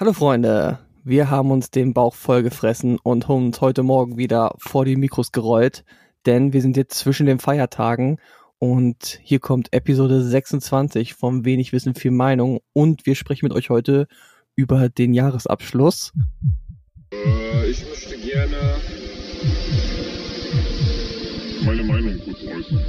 [0.00, 4.84] Hallo Freunde, wir haben uns den Bauch vollgefressen und haben uns heute Morgen wieder vor
[4.84, 5.84] die Mikros gerollt,
[6.24, 8.20] denn wir sind jetzt zwischen den Feiertagen
[8.60, 13.70] und hier kommt Episode 26 vom Wenig Wissen, viel Meinung und wir sprechen mit euch
[13.70, 14.06] heute
[14.54, 16.12] über den Jahresabschluss.
[17.12, 18.76] Äh, ich möchte gerne
[21.64, 22.84] meine Meinung kurz äußern.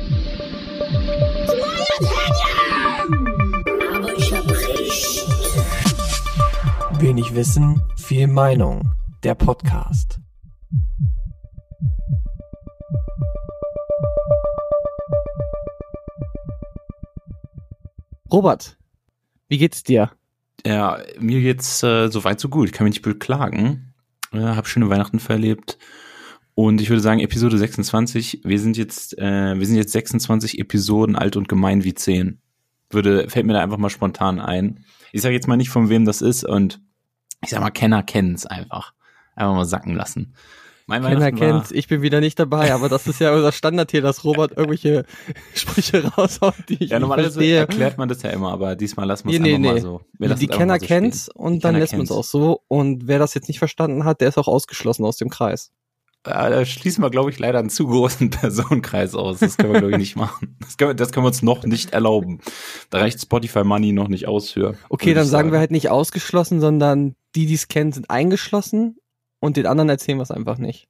[7.01, 8.91] Wenig Wissen, viel Meinung.
[9.23, 10.19] Der Podcast.
[18.29, 18.77] Robert,
[19.47, 20.11] wie geht's dir?
[20.65, 22.67] Ja, mir geht's äh, soweit so gut.
[22.67, 23.93] Ich kann mich nicht beklagen.
[24.33, 25.77] Äh, hab schöne Weihnachten verlebt.
[26.53, 31.15] Und ich würde sagen, Episode 26, wir sind jetzt, äh, wir sind jetzt 26 Episoden
[31.15, 32.41] alt und gemein wie 10.
[32.89, 34.83] Würde, fällt mir da einfach mal spontan ein.
[35.13, 36.81] Ich sage jetzt mal nicht, von wem das ist und
[37.41, 38.93] ich sag mal, Kenner kennen's einfach.
[39.35, 40.33] Einfach mal sacken lassen.
[40.87, 44.01] Mein war- kennt's, ich bin wieder nicht dabei, aber das ist ja unser Standard hier,
[44.01, 45.05] dass Robert irgendwelche
[45.53, 49.27] Sprüche raushaut, die ich Ja, nicht normalerweise erklärt man das ja immer, aber diesmal lassen
[49.27, 49.81] wir es Nee, nee, einfach mal nee.
[49.81, 50.01] so.
[50.17, 52.23] Wir Die, es Kenner mal so kennt's und Die dann Kenner lässt man es auch
[52.23, 52.61] so.
[52.67, 55.71] Und wer das jetzt nicht verstanden hat, der ist auch ausgeschlossen aus dem Kreis.
[56.25, 59.39] Äh, Da schließen wir, glaube ich, leider einen zu großen Personenkreis aus.
[59.39, 60.57] Das können wir, glaube ich, nicht machen.
[60.59, 62.39] Das können, wir, das können wir uns noch nicht erlauben.
[62.89, 64.75] Da reicht Spotify Money noch nicht aus für.
[64.89, 68.97] Okay, dann sagen wir halt nicht ausgeschlossen, sondern die, die es kennen, sind eingeschlossen
[69.39, 70.87] und den anderen erzählen wir es einfach nicht.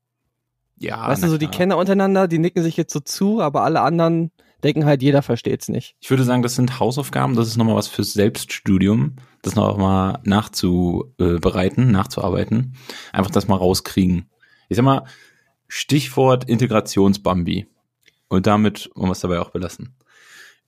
[0.77, 1.47] Ja, weißt du, so die.
[1.47, 4.31] Kenner untereinander, die nicken sich jetzt so zu, aber alle anderen
[4.64, 5.95] denken halt, jeder versteht's nicht.
[5.99, 7.36] Ich würde sagen, das sind Hausaufgaben.
[7.36, 9.16] Das ist nochmal was fürs Selbststudium.
[9.41, 12.75] Das noch mal nachzubereiten, nachzuarbeiten.
[13.14, 14.30] Einfach das mal rauskriegen.
[14.69, 15.03] Ich sag mal,
[15.67, 17.67] Stichwort Integrationsbambi.
[18.27, 19.95] Und damit wollen wir es dabei auch belassen.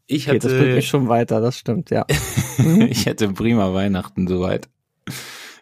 [0.08, 2.06] Ich Okay, das bringt hätte, mich schon weiter, das stimmt, ja.
[2.90, 4.68] ich hätte prima Weihnachten soweit.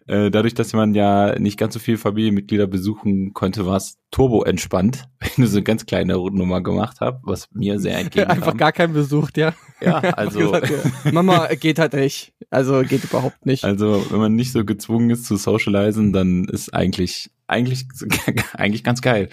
[0.08, 4.44] Äh, Dadurch, dass man ja nicht ganz so viele Familienmitglieder besuchen konnte, war es turbo
[4.44, 8.38] entspannt, wenn nur so eine ganz kleine Nummer gemacht habe, was mir sehr entgegenkam.
[8.38, 9.54] Einfach gar keinen besucht, ja.
[9.82, 11.12] ja, also, gesagt, ja.
[11.12, 12.34] Mama geht halt nicht.
[12.50, 13.64] Also geht überhaupt nicht.
[13.64, 17.88] also wenn man nicht so gezwungen ist zu socialisen, dann ist eigentlich eigentlich
[18.54, 19.30] eigentlich ganz geil.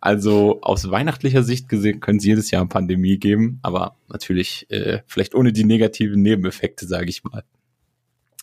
[0.00, 5.00] Also aus weihnachtlicher Sicht gesehen können es jedes Jahr eine Pandemie geben, aber natürlich äh,
[5.06, 7.44] vielleicht ohne die negativen Nebeneffekte, sage ich mal.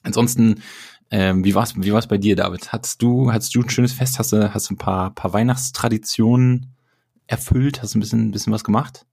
[0.03, 0.61] Ansonsten,
[1.11, 2.71] ähm, wie war's wie war's bei dir, David?
[2.71, 4.19] Hattest du hattest du ein schönes Fest?
[4.19, 6.73] Hast du hast du ein paar paar Weihnachtstraditionen
[7.27, 7.81] erfüllt?
[7.81, 9.05] Hast du ein bisschen ein bisschen was gemacht?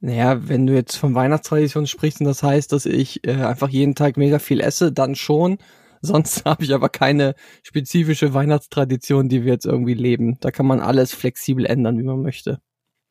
[0.00, 3.94] Naja, wenn du jetzt von Weihnachtstradition sprichst und das heißt, dass ich äh, einfach jeden
[3.94, 5.58] Tag mega viel esse, dann schon.
[6.00, 10.38] Sonst habe ich aber keine spezifische Weihnachtstradition, die wir jetzt irgendwie leben.
[10.40, 12.60] Da kann man alles flexibel ändern, wie man möchte.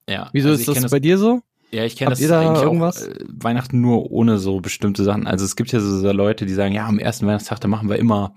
[0.09, 0.29] Ja.
[0.33, 1.41] Wieso also ist das kenn bei dir so?
[1.71, 3.03] Ja, ich kenne das ihr da eigentlich irgendwas?
[3.03, 5.27] auch äh, Weihnachten nur ohne so bestimmte Sachen.
[5.27, 7.89] Also es gibt ja so, so Leute, die sagen, ja, am ersten Weihnachtstag, da machen
[7.89, 8.35] wir immer,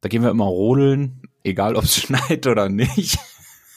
[0.00, 3.18] da gehen wir immer rodeln, egal ob es schneit oder nicht.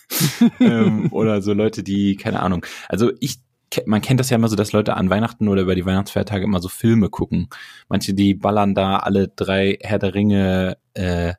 [0.60, 2.66] ähm, oder so Leute, die, keine Ahnung.
[2.88, 3.40] Also ich,
[3.86, 6.62] man kennt das ja immer so, dass Leute an Weihnachten oder über die Weihnachtsfeiertage immer
[6.62, 7.50] so Filme gucken.
[7.90, 11.34] Manche, die ballern da alle drei Herr der Ringe äh,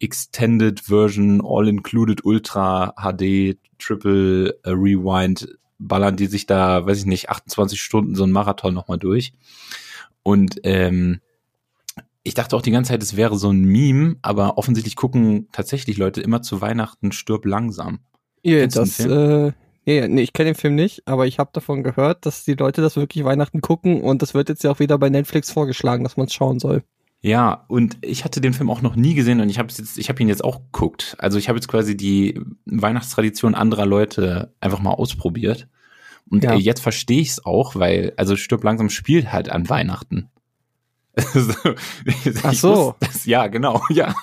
[0.00, 7.06] Extended Version, All Included Ultra HD Triple äh, Rewind ballern die sich da, weiß ich
[7.06, 9.32] nicht, 28 Stunden so ein Marathon nochmal durch.
[10.22, 11.20] Und ähm,
[12.22, 15.96] ich dachte auch die ganze Zeit, es wäre so ein Meme, aber offensichtlich gucken tatsächlich
[15.96, 17.98] Leute immer zu Weihnachten stirb langsam.
[18.42, 19.52] Ja, den das, äh,
[19.86, 22.82] nee, nee, ich kenne den Film nicht, aber ich habe davon gehört, dass die Leute
[22.82, 26.16] das wirklich Weihnachten gucken und das wird jetzt ja auch wieder bei Netflix vorgeschlagen, dass
[26.16, 26.82] man es schauen soll.
[27.20, 30.08] Ja, und ich hatte den Film auch noch nie gesehen und ich habe jetzt, ich
[30.08, 31.14] habe ihn jetzt auch geguckt.
[31.18, 35.68] Also ich habe jetzt quasi die Weihnachtstradition anderer Leute einfach mal ausprobiert.
[36.28, 36.54] Und Ja.
[36.54, 40.30] jetzt verstehe ich es auch, weil, also Stirb langsam spielt halt an Weihnachten.
[42.42, 42.94] Ach so.
[43.00, 44.14] Das, ja, genau, ja.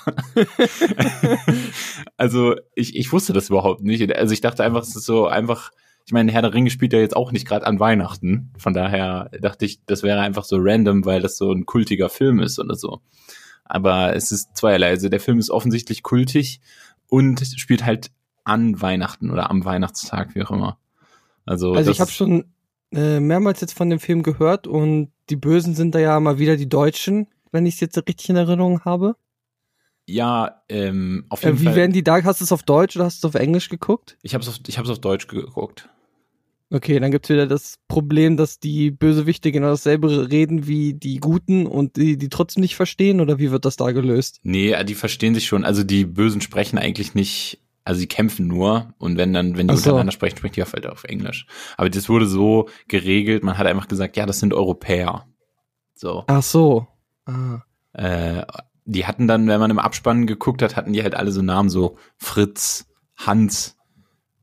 [2.18, 4.16] also ich, ich wusste das überhaupt nicht.
[4.16, 5.72] Also ich dachte einfach, es ist so einfach,
[6.06, 8.52] ich meine, Herr der Ringe spielt ja jetzt auch nicht gerade an Weihnachten.
[8.58, 12.40] Von daher dachte ich, das wäre einfach so random, weil das so ein kultiger Film
[12.40, 13.02] ist oder so.
[13.66, 14.90] Aber es ist zweierlei.
[14.90, 16.60] Also der Film ist offensichtlich kultig
[17.08, 18.10] und spielt halt
[18.44, 20.80] an Weihnachten oder am Weihnachtstag, wie auch immer.
[21.46, 22.46] Also, Also ich habe schon
[22.92, 26.58] äh, mehrmals jetzt von dem Film gehört und die Bösen sind da ja mal wieder
[26.58, 29.16] die Deutschen, wenn ich es jetzt richtig in Erinnerung habe.
[30.08, 31.76] ja, ähm, auf jeden Äh, wie Fall.
[31.76, 32.24] werden die da?
[32.24, 34.18] Hast du es auf Deutsch oder hast du es auf Englisch geguckt?
[34.24, 35.88] ich habe es auf, ich hab's auf Deutsch geguckt.
[36.72, 41.66] Okay, dann gibt's wieder das Problem, dass die Bösewichte genau dasselbe reden wie die Guten
[41.66, 44.40] und die, die trotzdem nicht verstehen oder wie wird das da gelöst?
[44.44, 45.64] Nee, äh, die verstehen sich schon.
[45.66, 49.76] Also die Bösen sprechen eigentlich nicht, also sie kämpfen nur und wenn dann, wenn die
[49.76, 49.90] so.
[49.90, 51.48] untereinander sprechen, sprechen die auf, halt auf Englisch.
[51.78, 55.26] Aber das wurde so geregelt, man hat einfach gesagt, ja, das sind Europäer.
[55.96, 56.24] So.
[56.28, 56.88] Ach so.
[57.26, 57.62] Ah.
[57.94, 58.44] Äh,
[58.86, 61.70] die hatten dann, wenn man im Abspann geguckt hat, hatten die halt alle so Namen,
[61.70, 62.88] so Fritz,
[63.18, 63.78] Hans,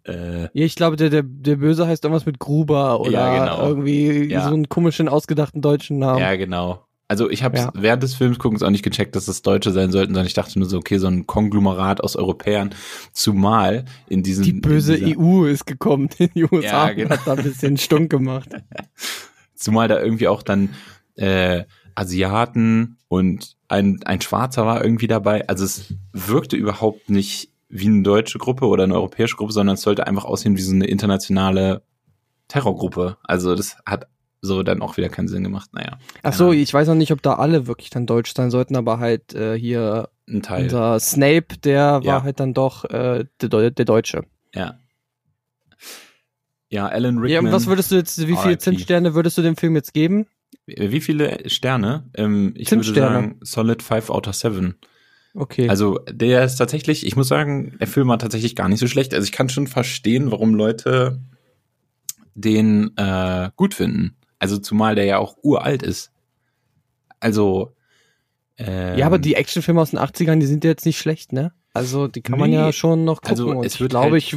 [0.04, 3.68] äh, Ja, ich glaube, der, der, der Böse heißt irgendwas mit Gruber oder Ja, genau.
[3.68, 4.46] irgendwie Ja.
[4.48, 6.20] so einen komischen, ausgedachten deutschen Namen.
[6.20, 6.85] Ja, genau.
[7.08, 7.70] Also ich habe Ja.
[7.75, 10.58] während des Films guckens auch nicht gecheckt, dass das Deutsche sein sollten, sondern ich dachte
[10.58, 12.75] nur so, okay, so ein Konglomerat aus Europäern,
[13.12, 17.11] zumal in diesem Die böse EU ist gekommen in die USA Ja, genau.
[17.11, 18.49] hat da ein bisschen stunk gemacht.
[19.55, 20.70] zumal da irgendwie auch dann
[21.14, 21.64] äh,
[21.94, 25.49] Asiaten und ein ein Schwarzer war irgendwie dabei.
[25.49, 29.82] Also es wirkte überhaupt nicht wie eine deutsche Gruppe oder eine europäische Gruppe, sondern es
[29.82, 31.82] sollte einfach aussehen wie so eine internationale
[32.49, 33.17] Terrorgruppe.
[33.25, 34.06] Also das hat
[34.42, 35.70] so dann auch wieder keinen Sinn gemacht.
[35.72, 38.76] Naja, Ach so, ich weiß noch nicht, ob da alle wirklich dann deutsch sein sollten,
[38.76, 40.64] aber halt äh, hier ein Teil.
[40.64, 42.04] unser Snape, der Ja.
[42.04, 44.24] war halt dann doch äh, der, der Deutsche.
[44.54, 44.78] Ja.
[46.68, 47.30] Ja, Alan Rickman.
[47.30, 48.58] Ja, und was würdest du jetzt, wie viele.
[48.58, 50.26] Zimtsterne würdest du dem Film jetzt geben?
[50.66, 52.08] Wie viele Sterne?
[52.14, 54.74] Ähm, ich würde sagen solid five out of seven.
[55.34, 55.68] Okay.
[55.68, 59.14] Also der ist tatsächlich, ich muss sagen, der Film war tatsächlich gar nicht so schlecht.
[59.14, 61.20] Also ich kann schon verstehen, warum Leute
[62.34, 64.16] den äh, gut finden.
[64.38, 66.10] Also zumal der ja auch uralt ist.
[67.20, 67.72] Also
[68.58, 71.52] ähm, ja, aber die Actionfilme aus den 80ern, die sind ja jetzt nicht schlecht, ne?
[71.74, 72.56] Also die kann man Nee.
[72.56, 73.30] ja schon noch gucken.
[73.30, 74.36] Also, es ich wird glaube, halt- ich,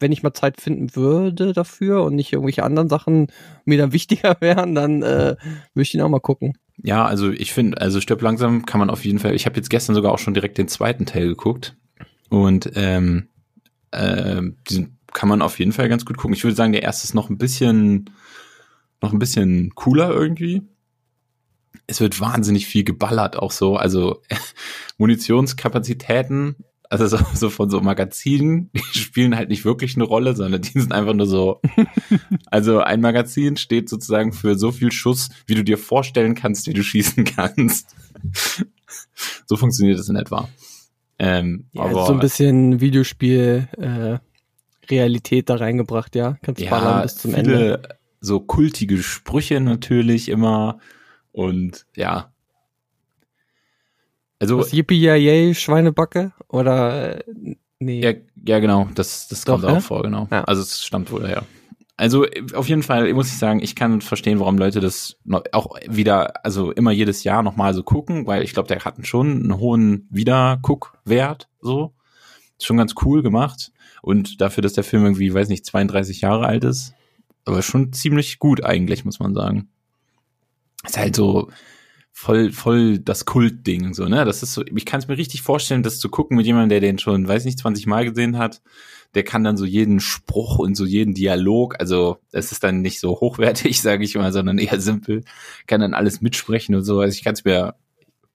[0.00, 3.28] wenn ich mal Zeit finden würde dafür und nicht irgendwelche anderen Sachen
[3.64, 5.36] mir dann wichtiger wären, dann äh,
[5.74, 6.54] würde ich ihn auch mal gucken.
[6.82, 9.34] Ja, also ich finde, also stirb langsam kann man auf jeden Fall.
[9.34, 11.76] Ich habe jetzt gestern sogar auch schon direkt den zweiten Teil geguckt
[12.30, 13.28] und ähm,
[13.92, 16.34] ähm, diesen kann man auf jeden Fall ganz gut gucken.
[16.34, 18.10] Ich würde sagen, der erste ist noch ein bisschen,
[19.00, 20.62] noch ein bisschen cooler irgendwie.
[21.86, 24.20] Es wird wahnsinnig viel geballert auch so, also
[24.98, 26.56] Munitionskapazitäten,
[26.88, 30.78] also so, so von so Magazinen, die spielen halt nicht wirklich eine Rolle, sondern die
[30.78, 31.60] sind einfach nur so.
[32.52, 36.72] Also ein Magazin steht sozusagen für so viel Schuss, wie du dir vorstellen kannst, wie
[36.72, 37.94] du schießen kannst.
[39.46, 40.48] so funktioniert es in etwa.
[41.20, 44.18] Ähm, Ja, aber so ein bisschen Videospiel äh,
[44.90, 46.38] Realität da reingebracht, ja.
[46.42, 47.99] Kannst ballern ja, bis zum viele Ende.
[48.20, 50.78] So kultige Sprüche natürlich immer
[51.32, 52.32] und ja.
[54.38, 58.00] Also Was Yippie Yay Schweinebacke oder äh, nee.
[58.00, 58.12] Ja,
[58.46, 59.80] ja, genau, das, das Doch, kommt auch ja?
[59.80, 60.28] vor, genau.
[60.30, 60.44] Ja.
[60.44, 61.44] Also es stammt wohl daher.
[62.00, 65.18] Also äh, auf jeden Fall muss ich sagen, ich kann verstehen, warum Leute das
[65.52, 69.30] auch wieder, also immer jedes Jahr nochmal so gucken, weil ich glaube, der hat schon
[69.30, 71.92] einen hohen Wiederguckwert, so.
[72.58, 73.72] Ist schon ganz cool gemacht.
[74.02, 76.94] Und dafür, dass der Film irgendwie, weiß nicht, 32 Jahre alt ist,
[77.44, 79.68] aber schon ziemlich gut eigentlich, muss man sagen.
[80.84, 81.50] Ist halt so
[82.12, 84.24] voll, voll das Kultding, so, ne?
[84.24, 86.80] Das ist so, ich kann es mir richtig vorstellen, das zu gucken mit jemandem, der
[86.80, 88.60] den schon, weiß nicht, 20 Mal gesehen hat.
[89.14, 93.00] Der kann dann so jeden Spruch und so jeden Dialog, also es ist dann nicht
[93.00, 95.22] so hochwertig, sage ich mal, sondern eher simpel,
[95.66, 97.00] kann dann alles mitsprechen und so.
[97.00, 97.74] Also ich kann es mir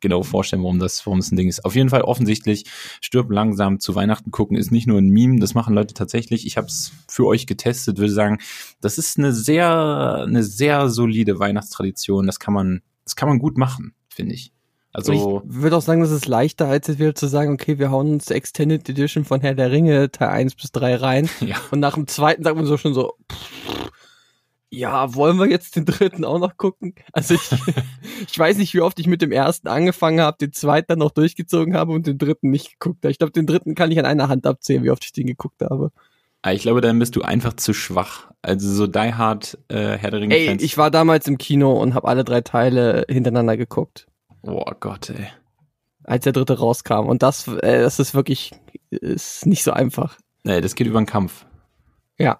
[0.06, 1.66] genau vorstellen, warum das, warum es ein Ding ist.
[1.66, 2.66] Auf jeden Fall offensichtlich,
[3.02, 6.46] stirb langsam zu Weihnachten gucken ist nicht nur ein Meme, das machen Leute tatsächlich.
[6.46, 8.38] Ich habe es für euch getestet, würde sagen,
[8.82, 12.28] das ist eine sehr, eine sehr solide Weihnachtstradition.
[12.28, 14.52] Das kann man, das kann man gut machen, finde ich.
[14.94, 17.92] Also ich würde auch sagen, das ist leichter, als jetzt wieder zu sagen, okay, wir
[17.92, 21.30] hauen uns Extended Edition von Herr der Ringe Teil 1 bis 3 rein.
[21.42, 23.85] ja, Und nach dem zweiten sagt man so schon so, pff,
[24.72, 26.96] ja, wollen wir jetzt den dritten auch noch gucken?
[27.14, 27.50] Also ich,
[28.28, 31.12] ich weiß nicht, wie oft ich mit dem ersten angefangen habe, den zweiten dann noch
[31.12, 33.12] durchgezogen habe und den dritten nicht geguckt habe.
[33.12, 35.62] Ich glaube, den dritten kann ich an einer Hand abzählen, wie oft ich den geguckt
[35.62, 35.92] habe.
[36.42, 38.30] Ah, ich glaube, dann bist du einfach zu schwach.
[38.44, 40.62] Also so Die Hard äh, Herr der Ringe Ey, Fans.
[40.62, 44.06] ich war damals im Kino und habe alle drei Teile hintereinander geguckt,
[44.44, 45.28] oh Gott, ey.
[46.04, 47.08] als der dritte rauskam.
[47.08, 48.52] Und das, äh, das ist wirklich,
[48.92, 50.18] ist nicht so einfach.
[50.44, 51.48] Nee, das geht über den Kampf.
[52.20, 52.40] Ja.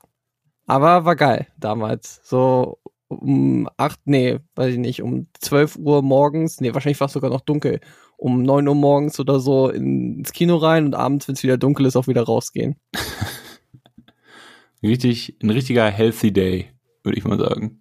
[0.66, 2.22] Aber war geil damals.
[2.24, 7.14] So um acht, nee, weiß ich nicht, um 12 Uhr morgens, nee, wahrscheinlich war es
[7.14, 7.80] sogar noch dunkel,
[8.18, 11.86] um 9 Uhr morgens oder so ins Kino rein und abends, wenn es wieder dunkel
[11.86, 12.78] ist, auch wieder rausgehen.
[14.84, 16.72] Richtig, ein richtiger healthy day,
[17.04, 17.80] würde ich mal sagen.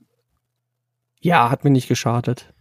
[1.21, 2.55] Ja, hat mir nicht geschadet.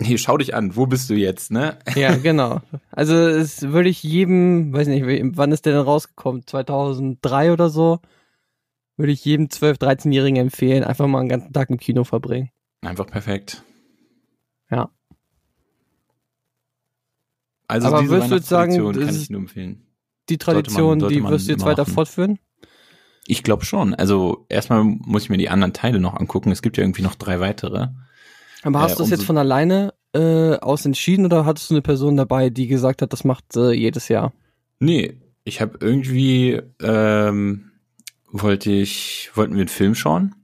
[0.00, 1.78] Nee, schau dich an, wo bist du jetzt, ne?
[1.96, 2.60] Ja, genau.
[2.90, 5.04] Also es würde ich jedem, weiß nicht,
[5.36, 6.46] wann ist der denn rausgekommen?
[6.46, 7.98] 2003 oder so?
[8.98, 12.50] Würde ich jedem 12-, 13-Jährigen empfehlen, einfach mal einen ganzen Tag im Kino verbringen.
[12.82, 13.62] Einfach perfekt.
[14.70, 14.90] Ja.
[17.66, 19.86] Also Aber diese würdest du jetzt sagen, kann ich nur empfehlen.
[20.28, 21.94] Die Sollte man- Tradition, sollte die wirst du jetzt weiter machen.
[21.94, 22.38] fortführen?
[23.26, 23.94] Ich glaube schon.
[23.94, 26.50] Also erstmal muss ich mir die anderen Teile noch angucken.
[26.50, 27.88] Es gibt ja irgendwie noch drei weitere.
[28.62, 31.82] Aber hast Äh, du das jetzt von alleine äh, aus entschieden oder hattest du eine
[31.82, 34.32] Person dabei, die gesagt hat, das macht äh, jedes Jahr?
[34.80, 37.67] Nee, ich habe irgendwie ähm,
[38.30, 40.34] wollte ich wollten wir einen Film schauen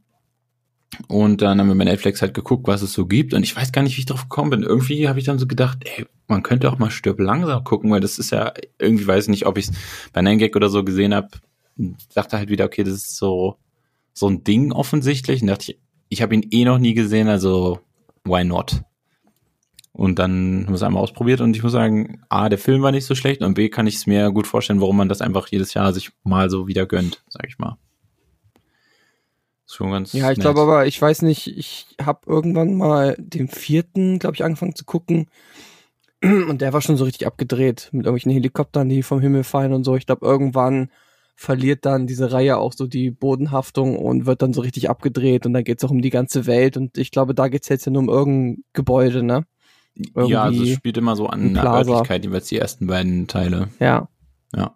[1.09, 3.35] Und dann haben wir bei Netflix halt geguckt, was es so gibt.
[3.35, 4.63] Und ich weiß gar nicht, wie ich drauf gekommen bin.
[4.63, 8.01] Irgendwie habe ich dann so gedacht, ey, man könnte auch mal Stirb langsam gucken, weil
[8.01, 9.73] das ist ja, irgendwie weiß ich nicht, ob ich es
[10.13, 11.29] bei Nine Gag oder so gesehen habe.
[12.15, 13.57] Dachte halt wieder, okay, das ist so,
[14.13, 15.43] so ein Ding offensichtlich.
[15.43, 17.81] Und dachte ich, ich habe ihn eh noch nie gesehen, also
[18.25, 18.83] why not?
[19.97, 22.91] Und dann haben wir es einmal ausprobiert und ich muss sagen, A, der Film war
[22.91, 25.47] nicht so schlecht und B, kann ich es mir gut vorstellen, warum man das einfach
[25.47, 27.79] jedes Jahr sich mal so wieder gönnt, sag ich mal.
[29.67, 33.47] Ist schon ganz ja, ich glaube aber, ich weiß nicht, ich habe irgendwann mal den
[33.47, 35.29] vierten, glaube ich, angefangen zu gucken
[36.25, 39.85] und der war schon so richtig abgedreht mit irgendwelchen Helikoptern, die vom Himmel fallen und
[39.85, 39.95] so.
[39.95, 40.91] Ich glaube, irgendwann
[41.37, 45.53] verliert dann diese Reihe auch so die Bodenhaftung und wird dann so richtig abgedreht und
[45.53, 47.87] dann geht es auch um die ganze Welt und ich glaube, da geht es jetzt
[47.87, 49.47] ja nur um irgendein Gebäude, ne?
[49.97, 53.69] Irgendwie ja, also es spielt immer so an einer Örtlichkeit, jeweils die ersten beiden Teile.
[53.79, 54.09] Ja.
[54.55, 54.75] Ja.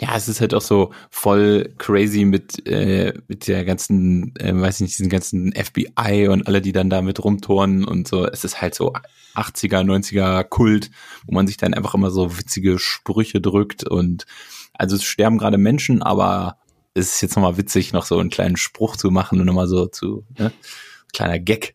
[0.00, 4.76] Ja, es ist halt auch so voll crazy mit, äh, mit der ganzen, äh, weiß
[4.76, 8.26] ich nicht, diesen ganzen FBI und alle, die dann da mit rumturnen und so.
[8.26, 8.94] Es ist halt so
[9.34, 10.90] 80er, 90er Kult,
[11.26, 14.24] wo man sich dann einfach immer so witzige Sprüche drückt und
[14.72, 16.56] also es sterben gerade Menschen, aber
[16.94, 19.86] es ist jetzt nochmal witzig, noch so einen kleinen Spruch zu machen und nochmal so
[19.86, 20.50] zu, ne?
[21.12, 21.74] Kleiner Gag.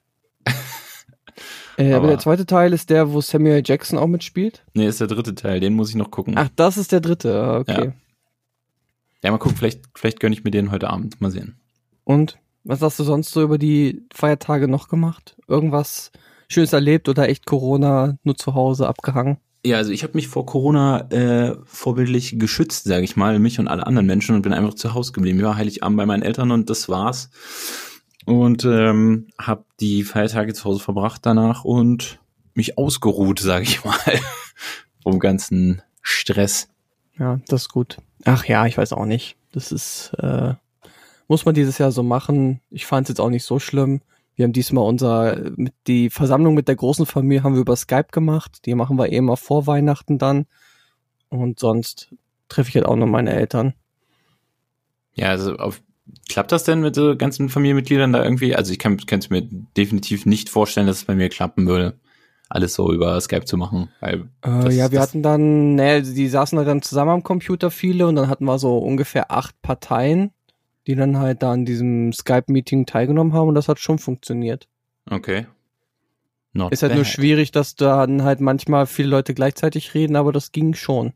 [1.77, 4.63] Äh, aber, aber, der zweite Teil ist der, wo Samuel Jackson auch mitspielt?
[4.73, 6.35] Nee, ist der dritte Teil, den muss ich noch gucken.
[6.37, 7.85] Ach, das ist der dritte, ah, okay.
[7.85, 7.93] Ja,
[9.23, 11.59] ja mal gucken, vielleicht, vielleicht gönne ich mir den heute Abend, mal sehen.
[12.03, 15.35] Und was hast du sonst so über die Feiertage noch gemacht?
[15.47, 16.11] Irgendwas
[16.47, 19.37] Schönes erlebt oder echt Corona nur zu Hause abgehangen?
[19.65, 23.67] Ja, also ich habe mich vor Corona äh, vorbildlich geschützt, sage ich mal, mich und
[23.67, 25.39] alle anderen Menschen und bin einfach zu Hause geblieben.
[25.39, 27.31] Ich war Heiligabend bei meinen Eltern und das war's
[28.25, 32.19] und ähm, habe die Feiertage zu Hause verbracht danach und
[32.53, 33.97] mich ausgeruht, sage ich mal,
[35.03, 36.69] vom ganzen Stress.
[37.17, 37.97] Ja, das ist gut.
[38.23, 39.37] Ach ja, ich weiß auch nicht.
[39.51, 40.55] Das ist äh,
[41.27, 42.61] muss man dieses Jahr so machen.
[42.69, 44.01] Ich fand es jetzt auch nicht so schlimm.
[44.35, 48.09] Wir haben diesmal unser mit die Versammlung mit der großen Familie haben wir über Skype
[48.11, 48.65] gemacht.
[48.65, 50.45] Die machen wir eh immer vor Weihnachten dann.
[51.29, 52.13] Und sonst
[52.49, 53.73] treffe ich halt auch noch meine Eltern.
[55.13, 55.81] Ja, also auf
[56.29, 58.55] Klappt das denn mit den ganzen Familienmitgliedern da irgendwie?
[58.55, 61.99] Also ich kann es mir definitiv nicht vorstellen, dass es bei mir klappen würde,
[62.49, 63.89] alles so über Skype zu machen.
[63.99, 68.07] Weil äh, ja, wir hatten dann, ne, die saßen halt dann zusammen am Computer viele
[68.07, 70.31] und dann hatten wir so ungefähr acht Parteien,
[70.87, 74.67] die dann halt da an diesem Skype-Meeting teilgenommen haben und das hat schon funktioniert.
[75.09, 75.47] Okay.
[76.53, 76.97] Not ist halt bad.
[76.97, 81.13] nur schwierig, dass dann halt manchmal viele Leute gleichzeitig reden, aber das ging schon.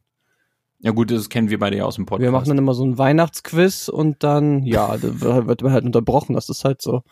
[0.82, 2.24] Ja gut, das kennen wir beide ja aus dem Podcast.
[2.24, 5.02] Wir machen dann immer so ein Weihnachtsquiz und dann, ja, da
[5.48, 7.04] wird man halt unterbrochen, das ist halt so.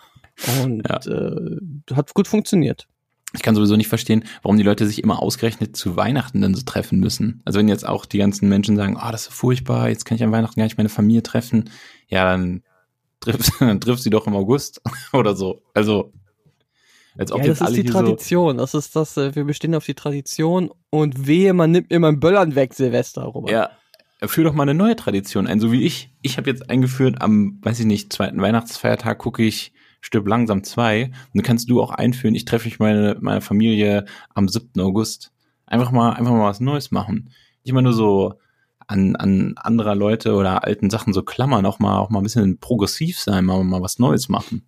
[0.62, 1.00] Und ja.
[1.06, 2.88] äh, hat gut funktioniert.
[3.34, 6.62] Ich kann sowieso nicht verstehen, warum die Leute sich immer ausgerechnet zu Weihnachten dann so
[6.64, 7.42] treffen müssen.
[7.44, 10.16] Also wenn jetzt auch die ganzen Menschen sagen, ah, oh, das ist furchtbar, jetzt kann
[10.16, 11.70] ich an Weihnachten gar nicht meine Familie treffen,
[12.08, 12.64] ja, dann
[13.20, 14.82] triff, dann sie doch im August
[15.14, 15.62] oder so.
[15.74, 16.14] Also
[17.18, 18.58] als ob ja, jetzt das alle ist die Tradition.
[18.58, 22.00] So das ist das, äh, wir bestehen auf die Tradition und wehe, man nimmt mir
[22.00, 23.52] mein Böllern weg, Silvester, Robert.
[23.52, 23.70] Ja,
[24.28, 26.12] führ doch mal eine neue Tradition ein, so wie ich.
[26.22, 31.06] Ich habe jetzt eingeführt, am, weiß ich nicht, zweiten Weihnachtsfeiertag gucke ich Stirb langsam zwei.
[31.06, 34.80] Und dann kannst du auch einführen, ich treffe mich meine, meine Familie am 7.
[34.80, 35.32] August.
[35.66, 37.32] Einfach mal, einfach mal was Neues machen.
[37.64, 38.36] Nicht immer nur so
[38.88, 42.60] an, an anderer Leute oder alten Sachen so klammern, auch mal, auch mal ein bisschen
[42.60, 44.66] progressiv sein, mal, mal was Neues machen.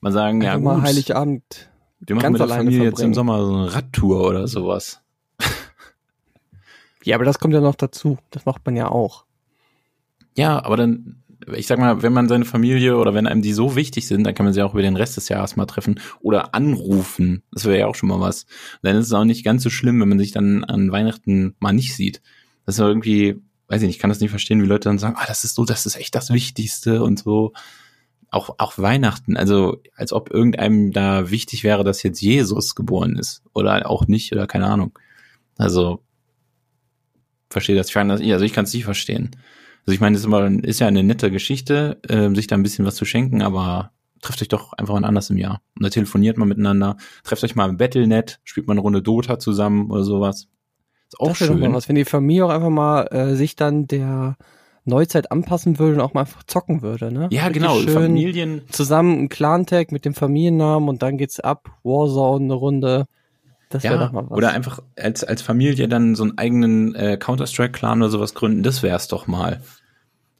[0.00, 0.64] Mal sagen, ja, gut.
[0.64, 1.70] Mal Heiligabend.
[2.00, 5.00] Wir machen mit der Familie jetzt im Sommer so eine Radtour oder sowas.
[7.04, 8.18] ja, aber das kommt ja noch dazu.
[8.30, 9.24] Das macht man ja auch.
[10.36, 13.74] Ja, aber dann, ich sag mal, wenn man seine Familie oder wenn einem die so
[13.74, 16.54] wichtig sind, dann kann man sie auch über den Rest des Jahres mal treffen oder
[16.54, 17.42] anrufen.
[17.50, 18.46] Das wäre ja auch schon mal was.
[18.82, 21.72] dann ist es auch nicht ganz so schlimm, wenn man sich dann an Weihnachten mal
[21.72, 22.22] nicht sieht.
[22.64, 25.16] Das ist irgendwie, weiß ich nicht, ich kann das nicht verstehen, wie Leute dann sagen,
[25.18, 27.52] ah, das ist so, das ist echt das Wichtigste und so
[28.30, 33.42] auch, auch Weihnachten, also als ob irgendeinem da wichtig wäre, dass jetzt Jesus geboren ist
[33.54, 34.98] oder auch nicht oder keine Ahnung.
[35.56, 36.02] Also
[37.50, 37.88] verstehe das.
[37.88, 39.30] Ich kann das, also ich kann es nicht verstehen.
[39.86, 42.62] Also ich meine, es ist, immer, ist ja eine nette Geschichte, äh, sich da ein
[42.62, 45.62] bisschen was zu schenken, aber trefft euch doch einfach mal anders im Jahr.
[45.76, 49.38] Und da telefoniert man miteinander, trefft euch mal im Battlenet, spielt mal eine Runde Dota
[49.38, 50.48] zusammen oder sowas.
[51.08, 51.72] Ist auch das schön.
[51.72, 54.36] Was, wenn die Familie auch einfach mal äh, sich dann der
[54.88, 57.28] Neuzeit anpassen würde und auch mal einfach zocken würde, ne?
[57.30, 57.78] Ja, Richtig genau.
[57.80, 58.62] Schön Familien.
[58.70, 61.70] Zusammen ein Clan-Tag mit dem Familiennamen und dann geht's ab.
[61.82, 63.06] Warzone eine Runde.
[63.68, 64.36] Das ja, doch mal was.
[64.36, 68.62] Oder einfach als, als Familie dann so einen eigenen äh, Counter-Strike-Clan oder sowas gründen.
[68.62, 69.62] Das wär's doch mal.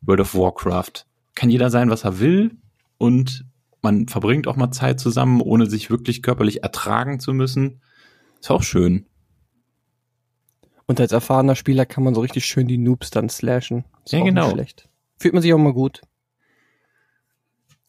[0.00, 1.04] World of Warcraft.
[1.34, 2.52] Kann jeder sein, was er will
[2.96, 3.44] und
[3.82, 7.80] man verbringt auch mal Zeit zusammen, ohne sich wirklich körperlich ertragen zu müssen.
[8.40, 9.06] Ist auch schön.
[10.88, 13.84] Und als erfahrener Spieler kann man so richtig schön die Noobs dann slashen.
[14.04, 14.50] Ist ja, genau.
[14.50, 14.88] Schlecht.
[15.18, 16.00] Fühlt man sich auch mal gut.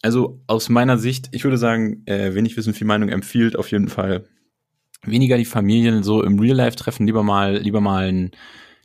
[0.02, 3.88] also aus meiner Sicht, ich würde sagen, äh, wenig Wissen, viel Meinung empfiehlt auf jeden
[3.88, 4.26] Fall
[5.04, 8.32] weniger die Familien so im Real Life treffen, lieber mal, lieber mal ein,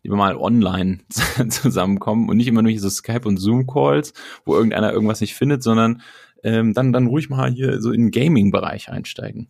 [0.02, 1.00] lieber mal online
[1.48, 4.12] zusammenkommen und nicht immer nur diese Skype und Zoom Calls,
[4.44, 6.02] wo irgendeiner irgendwas nicht findet, sondern
[6.44, 9.48] ähm, dann dann ruhig mal hier so in den Gaming Bereich einsteigen.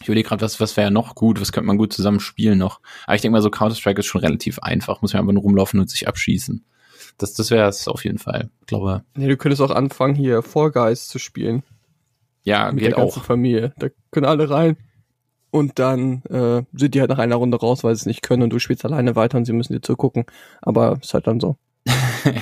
[0.00, 2.80] Ich überlege gerade, was, was wäre noch gut, was könnte man gut zusammen spielen noch.
[3.06, 5.02] Aber ich denke mal, so Counter-Strike ist schon relativ einfach.
[5.02, 6.64] Muss man einfach nur rumlaufen und sich abschießen.
[7.18, 8.50] Das, das wäre es auf jeden Fall.
[8.60, 9.04] Ich glaube.
[9.14, 11.62] Nee, du könntest auch anfangen, hier Fall Guys zu spielen.
[12.44, 13.24] Ja, mit geht der ganzen auch.
[13.24, 13.72] Familie.
[13.78, 14.76] Da können alle rein.
[15.50, 18.42] Und dann äh, sind die halt nach einer Runde raus, weil sie es nicht können
[18.42, 20.26] und du spielst alleine weiter und sie müssen dir zugucken.
[20.60, 21.56] Aber ist halt dann so.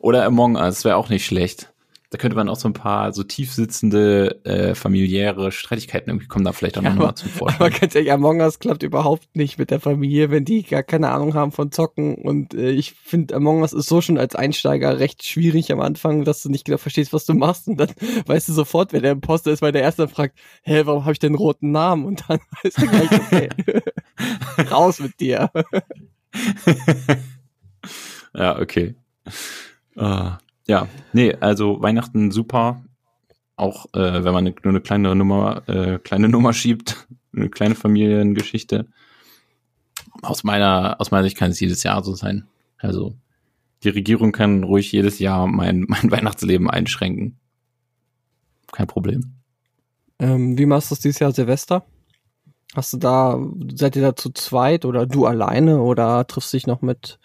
[0.00, 1.72] Oder Among Us wäre auch nicht schlecht.
[2.10, 6.52] Da könnte man auch so ein paar so tiefsitzende äh, familiäre Streitigkeiten irgendwie kommen da
[6.52, 7.72] vielleicht auch Ja, noch mal aber- zum Aber Vorschein.
[7.80, 11.34] ganz ehrlich, Among Us klappt überhaupt nicht mit der Familie, wenn die gar keine Ahnung
[11.34, 12.14] haben von Zocken.
[12.14, 16.24] Und äh, ich finde, Among Us ist so schon als Einsteiger recht schwierig am Anfang,
[16.24, 17.68] dass du nicht genau verstehst, was du machst.
[17.68, 17.90] Und dann
[18.26, 21.18] weißt du sofort, wer der Imposter ist, weil der Erste fragt, hä, warum habe ich
[21.18, 22.06] denn einen roten Namen?
[22.06, 23.48] Und dann weißt du gleich, okay,
[24.70, 25.50] raus mit dir.
[28.34, 28.94] ja, okay.
[29.96, 30.30] Äh,
[30.68, 32.84] ja, nee, also Weihnachten super.
[33.56, 37.74] Auch äh, wenn man ne- nur eine kleine Nummer, äh, kleine Nummer schiebt, eine kleine
[37.74, 38.86] Familiengeschichte.
[40.22, 42.46] Aus meiner, aus meiner Sicht kann es jedes Jahr so sein.
[42.78, 43.14] Also
[43.84, 47.38] die Regierung kann ruhig jedes Jahr mein, mein Weihnachtsleben einschränken.
[48.72, 49.32] Kein Problem.
[50.18, 51.84] Ähm, wie machst du es dieses Jahr Silvester?
[52.74, 53.40] Hast du da,
[53.74, 57.18] seid ihr da zu zweit oder du alleine oder triffst dich noch mit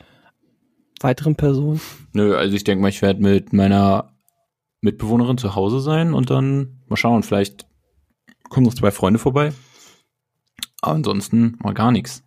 [1.04, 1.82] weiteren Personen?
[2.14, 4.14] Nö, also ich denke mal, ich werde mit meiner
[4.82, 7.66] Mitbewohnerin zu Hause sein und dann mal schauen, vielleicht
[8.50, 9.54] kommen noch zwei Freunde vorbei.
[10.82, 12.24] Aber ansonsten mal gar nichts.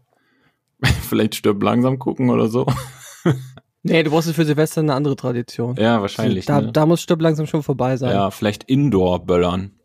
[1.08, 2.66] vielleicht stirb langsam gucken oder so.
[3.88, 5.76] Nee, du brauchst für Silvester eine andere Tradition.
[5.76, 6.44] Ja, wahrscheinlich.
[6.44, 6.72] Da, ne?
[6.72, 8.10] da muss Stirb langsam schon vorbei sein.
[8.10, 9.78] ja, vielleicht Indoor-Böllern.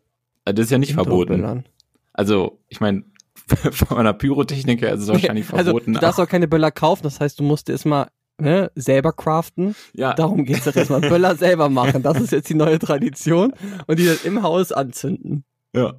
[0.44, 1.64] Das ist ja nicht verboten.
[2.12, 3.04] Also, ich meine,
[3.70, 5.92] von einer Pyrotechniker ist es wahrscheinlich also, verboten.
[5.92, 8.08] du darfst auch keine Böller kaufen, das heißt, du musst erstmal
[8.42, 9.74] ne, selber craften.
[9.94, 11.00] ja, Darum geht's doch erstmal.
[11.00, 12.02] Böller selber machen.
[12.02, 13.52] Das ist jetzt die neue Tradition.
[13.86, 15.44] Und die dann im Haus anzünden.
[15.74, 15.94] ja.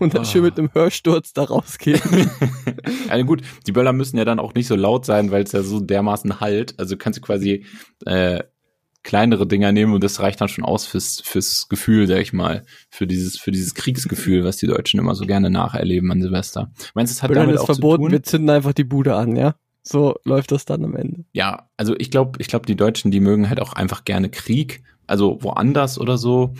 [0.00, 0.24] Und dann Ah.
[0.24, 2.00] schön mit einem Hörsturz da rausgehen.
[3.08, 5.62] Also gut, die Böller müssen ja dann auch nicht so laut sein, weil es ja
[5.62, 6.78] so dermaßen halt.
[6.78, 7.64] Also kannst du quasi
[8.06, 8.44] äh,
[9.02, 12.64] kleinere Dinger nehmen und das reicht dann schon aus fürs, fürs Gefühl, sag ich mal,
[12.90, 16.70] für dieses, für dieses Kriegsgefühl, was die Deutschen immer so gerne nacherleben an Silvester.
[16.94, 18.12] Meinst du, es hat Böllern damit ist auch verboten, zu tun?
[18.12, 19.54] wir zünden einfach die Bude an, ja?
[19.88, 21.24] So läuft das dann am Ende.
[21.32, 24.82] Ja, also ich glaube, ich glaube, die Deutschen, die mögen halt auch einfach gerne Krieg,
[25.06, 26.52] also woanders oder so.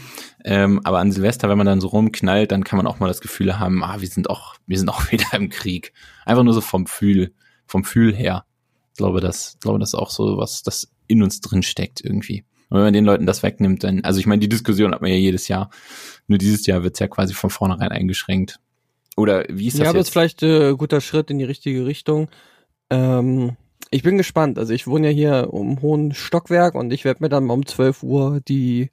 [0.44, 3.20] Ähm, aber an Silvester, wenn man dann so rumknallt, dann kann man auch mal das
[3.20, 5.92] Gefühl haben, ah, wir sind auch, wir sind auch wieder im Krieg.
[6.24, 7.34] Einfach nur so vom Fühl,
[7.66, 8.46] vom Fühl her.
[8.92, 12.00] Ich glaube, das, ich glaube, das ist auch so was, das in uns drin steckt
[12.02, 12.44] irgendwie.
[12.70, 15.10] Und wenn man den Leuten das wegnimmt, dann, also ich meine, die Diskussion hat man
[15.10, 15.68] ja jedes Jahr.
[16.26, 18.58] Nur dieses Jahr wird's ja quasi von vornherein eingeschränkt.
[19.16, 20.12] Oder wie ist das Ja, aber ist jetzt?
[20.12, 22.28] vielleicht äh, guter Schritt in die richtige Richtung.
[22.90, 23.56] Ähm,
[23.90, 24.58] ich bin gespannt.
[24.58, 27.66] Also ich wohne ja hier um hohen Stockwerk und ich werde mir dann mal um
[27.66, 28.90] 12 Uhr die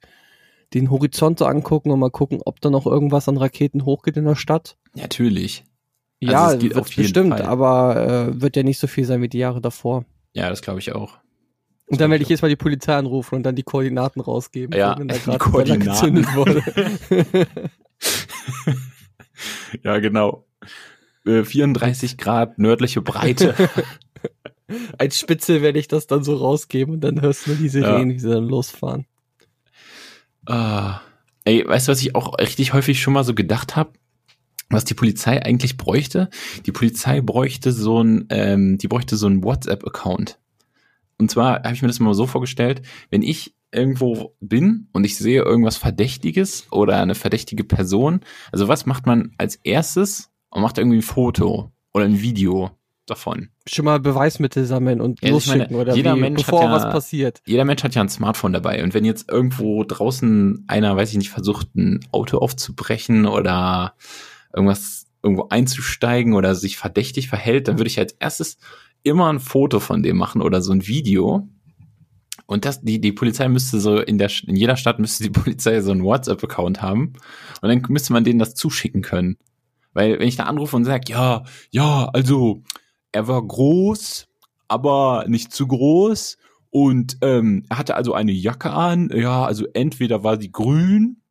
[0.74, 4.24] den Horizont so angucken und mal gucken, ob da noch irgendwas an Raketen hochgeht in
[4.24, 4.76] der Stadt.
[4.94, 5.64] Natürlich.
[6.24, 7.42] Also Ja, geht jeden bestimmt, Fall.
[7.42, 10.04] aber äh, wird ja nicht so viel sein wie die Jahre davor.
[10.32, 11.18] Ja, das glaube ich auch.
[11.88, 14.98] Und dann werde ich jetzt mal die Polizei anrufen und dann die Koordinaten rausgeben, Ja,
[14.98, 16.62] wenn da gerade gezündet wurde.
[19.82, 20.45] Ja, genau.
[21.26, 23.54] Äh, 34 Grad nördliche Breite.
[24.98, 28.10] Als Spitze werde ich das dann so rausgeben und dann hörst du nur die Sirenen,
[28.12, 28.18] Ja.
[28.18, 29.06] sie dann losfahren.
[30.46, 31.00] ah.
[31.44, 33.92] Ey, weißt du, was ich auch richtig häufig schon mal so gedacht habe?
[34.68, 36.28] Was die Polizei eigentlich bräuchte?
[36.66, 40.40] Die Polizei bräuchte so ein, ähm, die bräuchte so einen WhatsApp-Account.
[41.18, 45.16] Und zwar habe ich mir das mal so vorgestellt, wenn ich irgendwo bin und ich
[45.16, 50.30] sehe irgendwas Verdächtiges oder eine verdächtige Person, also was macht man als erstes?
[50.56, 52.70] Und macht irgendwie ein Foto oder ein Video
[53.04, 53.50] davon.
[53.68, 56.62] Schon mal Beweismittel sammeln und Ja, also ich meine, losschicken oder jeder wie, Mensch bevor
[56.62, 57.42] ja- was passiert.
[57.44, 58.82] jeder Mensch hat ja ein Smartphone dabei.
[58.82, 63.94] Und wenn jetzt irgendwo draußen einer, weiß ich nicht, versucht, ein Auto aufzubrechen oder
[64.54, 68.56] irgendwas irgendwo einzusteigen oder sich verdächtig verhält, dann würde ich als erstes
[69.02, 71.48] immer ein Foto von dem machen oder so ein Video.
[72.46, 75.80] Und das, die, die Polizei müsste so in der, in jeder Stadt müsste die Polizei
[75.82, 77.12] so einen WhatsApp-Account haben.
[77.60, 79.36] Und dann müsste man denen das zuschicken können.
[79.96, 82.62] Weil, wenn ich da anrufe und sage, ja, ja, also,
[83.12, 84.28] er war groß,
[84.68, 86.36] aber nicht zu groß.
[86.68, 89.10] Und ähm, er hatte also eine Jacke an.
[89.14, 91.22] Ja, also entweder war sie grün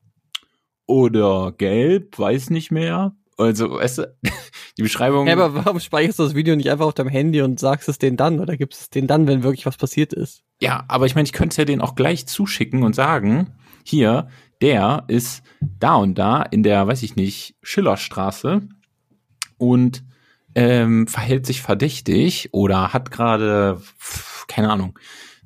[0.88, 3.16] oder gelb, weiß nicht mehr.
[3.38, 4.16] Also, weißt du,
[4.80, 5.28] die Beschreibung.
[5.28, 8.00] Ja, aber warum speicherst du das Video nicht einfach auf deinem Handy und sagst es
[8.00, 10.42] denen dann oder gibst es denen dann, wenn wirklich was passiert ist?
[10.60, 14.30] Ja, aber ich meine, ich könnte es ja denen auch gleich zuschicken und sagen, hier,
[14.62, 15.44] der ist
[15.80, 18.68] da und da in der, weiß ich nicht, Schillerstraße
[19.58, 20.04] und
[20.56, 23.82] ähm, verhält sich verdächtig oder hat gerade,
[24.48, 24.98] keine Ahnung,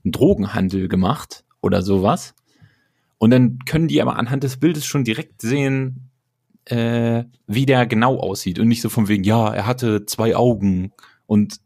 [0.03, 2.35] einen Drogenhandel gemacht oder sowas.
[3.17, 6.09] Und dann können die aber anhand des Bildes schon direkt sehen,
[6.65, 8.59] äh, wie der genau aussieht.
[8.59, 10.93] Und nicht so von wegen, ja, er hatte zwei Augen
[11.25, 11.59] und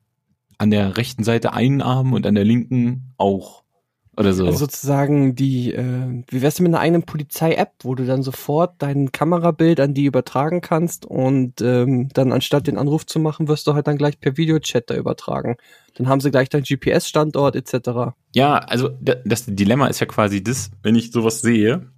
[0.58, 3.63] an der rechten Seite einen Arm und an der linken auch.
[4.16, 4.46] Oder so.
[4.46, 8.76] Also sozusagen die, äh, wie wär's denn mit einer eigenen Polizei-App, wo du dann sofort
[8.78, 13.66] dein Kamerabild an die übertragen kannst und ähm, dann anstatt den Anruf zu machen, wirst
[13.66, 15.56] du halt dann gleich per Videochat da übertragen.
[15.96, 18.14] Dann haben sie gleich deinen GPS-Standort etc.
[18.36, 21.90] Ja, also da- das Dilemma ist ja quasi das, wenn ich sowas sehe,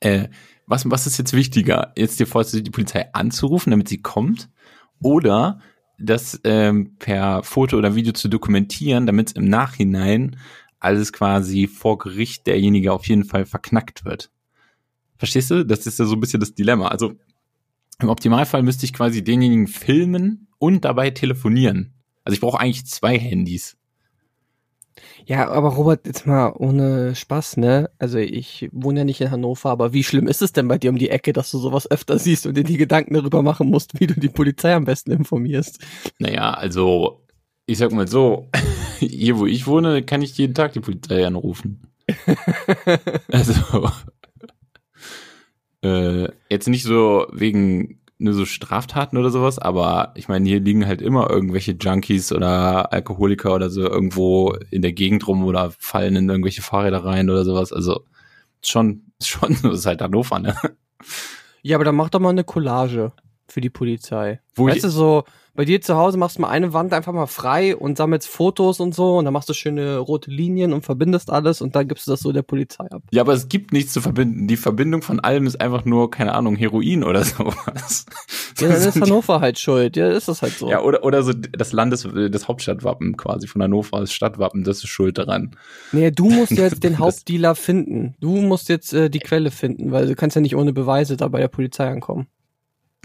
[0.00, 0.28] äh,
[0.66, 1.92] was, was ist jetzt wichtiger?
[1.96, 4.48] Jetzt dir vorstellen, die Polizei anzurufen, damit sie kommt,
[5.00, 5.60] oder
[5.98, 10.36] das ähm, per Foto oder Video zu dokumentieren, damit es im Nachhinein
[10.86, 14.30] alles quasi vor Gericht derjenige auf jeden Fall verknackt wird.
[15.18, 15.64] Verstehst du?
[15.64, 16.88] Das ist ja so ein bisschen das Dilemma.
[16.88, 17.14] Also
[18.00, 21.94] im Optimalfall müsste ich quasi denjenigen filmen und dabei telefonieren.
[22.24, 23.76] Also ich brauche eigentlich zwei Handys.
[25.26, 27.90] Ja, aber Robert, jetzt mal ohne Spaß, ne?
[27.98, 30.90] Also ich wohne ja nicht in Hannover, aber wie schlimm ist es denn bei dir
[30.90, 33.98] um die Ecke, dass du sowas öfter siehst und dir die Gedanken darüber machen musst,
[34.00, 35.80] wie du die Polizei am besten informierst?
[36.18, 37.22] Naja, also,
[37.66, 38.48] ich sag mal so,
[38.98, 41.82] hier wo ich wohne, kann ich jeden Tag die Polizei anrufen.
[43.32, 43.90] also,
[45.82, 50.86] äh, jetzt nicht so wegen nur so Straftaten oder sowas, aber ich meine, hier liegen
[50.86, 56.16] halt immer irgendwelche Junkies oder Alkoholiker oder so irgendwo in der Gegend rum oder fallen
[56.16, 57.72] in irgendwelche Fahrräder rein oder sowas.
[57.72, 58.04] Also,
[58.62, 60.56] schon, schon, das ist halt Hannover, ne?
[61.62, 63.12] Ja, aber dann mach doch mal eine Collage
[63.48, 64.40] für die Polizei.
[64.54, 65.24] Wo weißt du, so
[65.56, 68.78] bei dir zu Hause machst du mal eine Wand einfach mal frei und sammelst Fotos
[68.78, 72.06] und so und dann machst du schöne rote Linien und verbindest alles und dann gibst
[72.06, 73.02] du das so der Polizei ab.
[73.10, 74.48] Ja, aber es gibt nichts zu verbinden.
[74.48, 78.04] Die Verbindung von allem ist einfach nur, keine Ahnung, Heroin oder sowas.
[78.58, 79.96] Ja, dann ist Hannover halt schuld.
[79.96, 80.68] Ja, ist das halt so.
[80.70, 84.88] Ja, oder, oder so das Landes, das Hauptstadtwappen quasi von Hannover, das Stadtwappen, das ist
[84.88, 85.56] schuld daran.
[85.92, 88.14] Nee, du musst jetzt den Hauptdealer finden.
[88.20, 91.28] Du musst jetzt äh, die Quelle finden, weil du kannst ja nicht ohne Beweise da
[91.28, 92.26] bei der Polizei ankommen.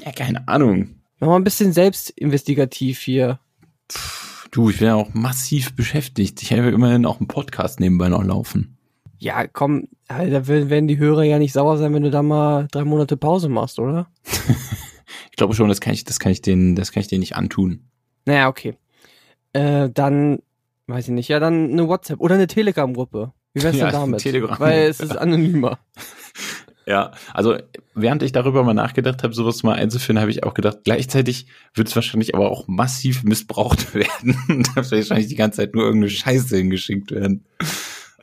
[0.03, 0.95] Ja, keine Ahnung.
[1.19, 3.39] Mach mal ein bisschen selbstinvestigativ hier.
[4.51, 6.41] Du, ich bin ja auch massiv beschäftigt.
[6.41, 8.77] Ich habe immerhin auch einen Podcast nebenbei noch laufen.
[9.17, 12.83] Ja, komm, Alter, werden die Hörer ja nicht sauer sein, wenn du da mal drei
[12.83, 14.07] Monate Pause machst, oder?
[15.29, 17.35] Ich glaube schon, das kann ich, das kann ich denen, das kann ich denen nicht
[17.35, 17.85] antun.
[18.25, 18.75] Naja, okay.
[19.53, 20.39] Äh, dann,
[20.87, 23.31] weiß ich nicht, ja, dann eine WhatsApp oder eine Telegram-Gruppe.
[23.53, 24.21] Wie wär's Ja, denn damit?
[24.21, 24.59] Telegram.
[24.59, 25.79] Weil es ist anonymer.
[26.87, 27.57] Ja, also
[27.93, 31.87] während ich darüber mal nachgedacht habe, sowas mal einzuführen, habe ich auch gedacht, gleichzeitig wird
[31.89, 34.35] es wahrscheinlich aber auch massiv missbraucht werden.
[34.47, 37.45] Da wird wahrscheinlich die ganze Zeit nur irgendeine Scheiße hingeschickt werden.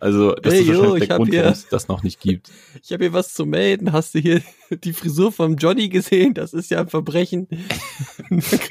[0.01, 2.21] Also das Hey, ist yo, wahrscheinlich ich der Grund, hier- warum es das noch nicht
[2.21, 2.51] gibt.
[2.85, 3.93] Ich habe hier was zu melden.
[3.93, 4.43] Hast du hier
[4.85, 6.35] die Frisur vom Johnny gesehen?
[6.35, 7.49] Das ist ja ein Verbrechen.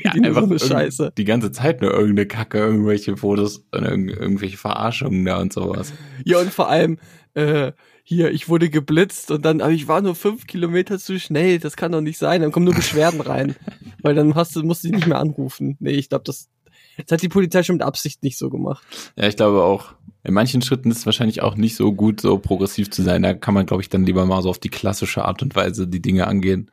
[0.03, 1.13] Ja, die nur so eine Scheiße.
[1.17, 5.93] Die ganze Zeit nur irgendeine Kacke, irgendwelche Fotos und irg irgendwelche Verarschungen da und sowas.
[6.25, 6.99] Ja, und vor allem,
[7.33, 7.71] äh,
[8.09, 11.75] hier, ich wurde geblitzt und dann, aber ich war nur fünf Kilometer zu schnell, das
[11.75, 12.41] kann doch nicht sein.
[12.41, 13.57] Dann kommen nur Beschwerden rein.
[14.01, 15.75] Weil dann hast du, musst du dich nicht mehr anrufen.
[15.81, 16.47] Nee, ich glaube, das,
[16.95, 18.81] das hat die Polizei schon mit Absicht nicht so gemacht.
[19.17, 19.93] Ja, ich glaube auch,
[20.23, 23.23] in manchen Schritten ist es wahrscheinlich auch nicht so gut, so progressiv zu sein.
[23.23, 25.85] Da kann man, glaube ich, dann lieber mal so auf die klassische Art und Weise
[25.85, 26.71] die Dinge angehen.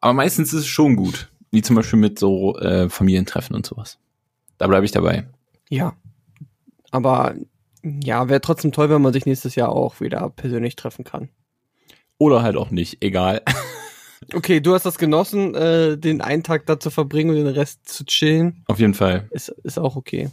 [0.00, 1.32] Aber meistens ist es schon gut.
[1.50, 3.98] Wie zum Beispiel mit so äh, Familientreffen und sowas.
[4.56, 5.26] Da bleibe ich dabei.
[5.68, 5.96] Ja.
[6.92, 7.34] Aber
[7.82, 11.28] ja, wäre trotzdem toll, wenn man sich nächstes Jahr auch wieder persönlich treffen kann.
[12.18, 13.42] Oder halt auch nicht, egal.
[14.34, 17.88] Okay, du hast das genossen, äh, den einen Tag da zu verbringen und den Rest
[17.88, 18.62] zu chillen.
[18.66, 19.26] Auf jeden Fall.
[19.30, 20.30] Ist, ist auch okay.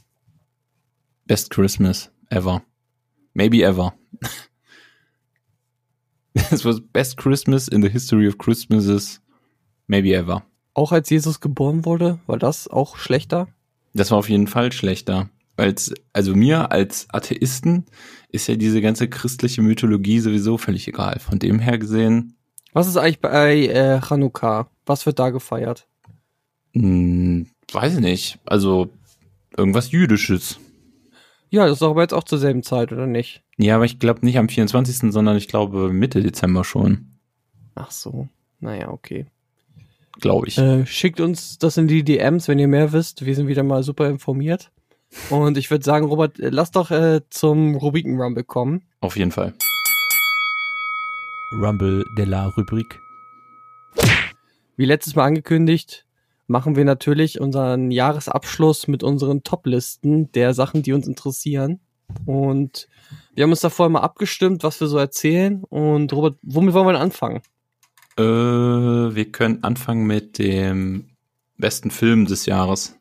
[1.25, 2.61] Best Christmas ever.
[3.33, 3.93] Maybe ever.
[6.33, 9.21] This was best Christmas in the history of Christmases.
[9.87, 10.43] Maybe ever.
[10.73, 13.47] Auch als Jesus geboren wurde, war das auch schlechter?
[13.93, 15.29] Das war auf jeden Fall schlechter.
[15.57, 17.85] Weil's, also mir als Atheisten
[18.29, 21.19] ist ja diese ganze christliche Mythologie sowieso völlig egal.
[21.19, 22.35] Von dem her gesehen,
[22.73, 24.69] Was ist eigentlich bei äh, Chanukka?
[24.85, 25.87] Was wird da gefeiert?
[26.73, 28.39] mh, weiß ich nicht.
[28.45, 28.89] Also
[29.57, 30.59] irgendwas Jüdisches.
[31.49, 33.41] Ja, das ist doch aber jetzt auch zur selben Zeit, oder nicht?
[33.57, 37.07] Ja, aber ich glaube nicht am 24., sondern ich glaube Mitte Dezember schon.
[37.73, 38.27] Ach so.
[38.59, 39.25] Naja, okay.
[40.19, 40.57] Glaube ich.
[40.57, 43.25] Äh, schickt uns das in die DMs, wenn ihr mehr wisst.
[43.25, 44.71] Wir sind wieder mal super informiert.
[45.29, 48.83] Und ich würde sagen, Robert, äh, lass doch äh, zum Rubriken Rumble kommen.
[49.01, 49.53] Auf jeden Fall.
[51.53, 52.99] Rumble de la Rubrik.
[54.75, 56.05] Wie letztes Mal angekündigt,
[56.45, 61.79] machen wir natürlich unseren Jahresabschluss mit unseren Top-Listen der Sachen, die uns interessieren.
[62.25, 62.87] Und
[63.33, 65.63] Wir haben uns da vorher mal abgestimmt, was wir so erzählen.
[65.65, 67.41] Und Robert, womit wollen wir denn anfangen?
[68.17, 71.09] Äh, wir können anfangen mit dem
[71.57, 72.96] besten Film des Jahres.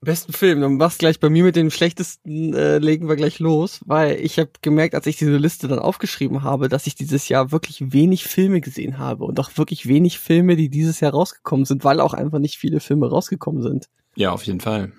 [0.00, 3.80] Besten Film, dann machst gleich bei mir mit dem schlechtesten, äh, legen wir gleich los,
[3.84, 7.50] weil ich habe gemerkt, als ich diese Liste dann aufgeschrieben habe, dass ich dieses Jahr
[7.50, 11.82] wirklich wenig Filme gesehen habe und auch wirklich wenig Filme, die dieses Jahr rausgekommen sind,
[11.82, 13.88] weil auch einfach nicht viele Filme rausgekommen sind.
[14.14, 14.92] Ja, auf jeden Fall.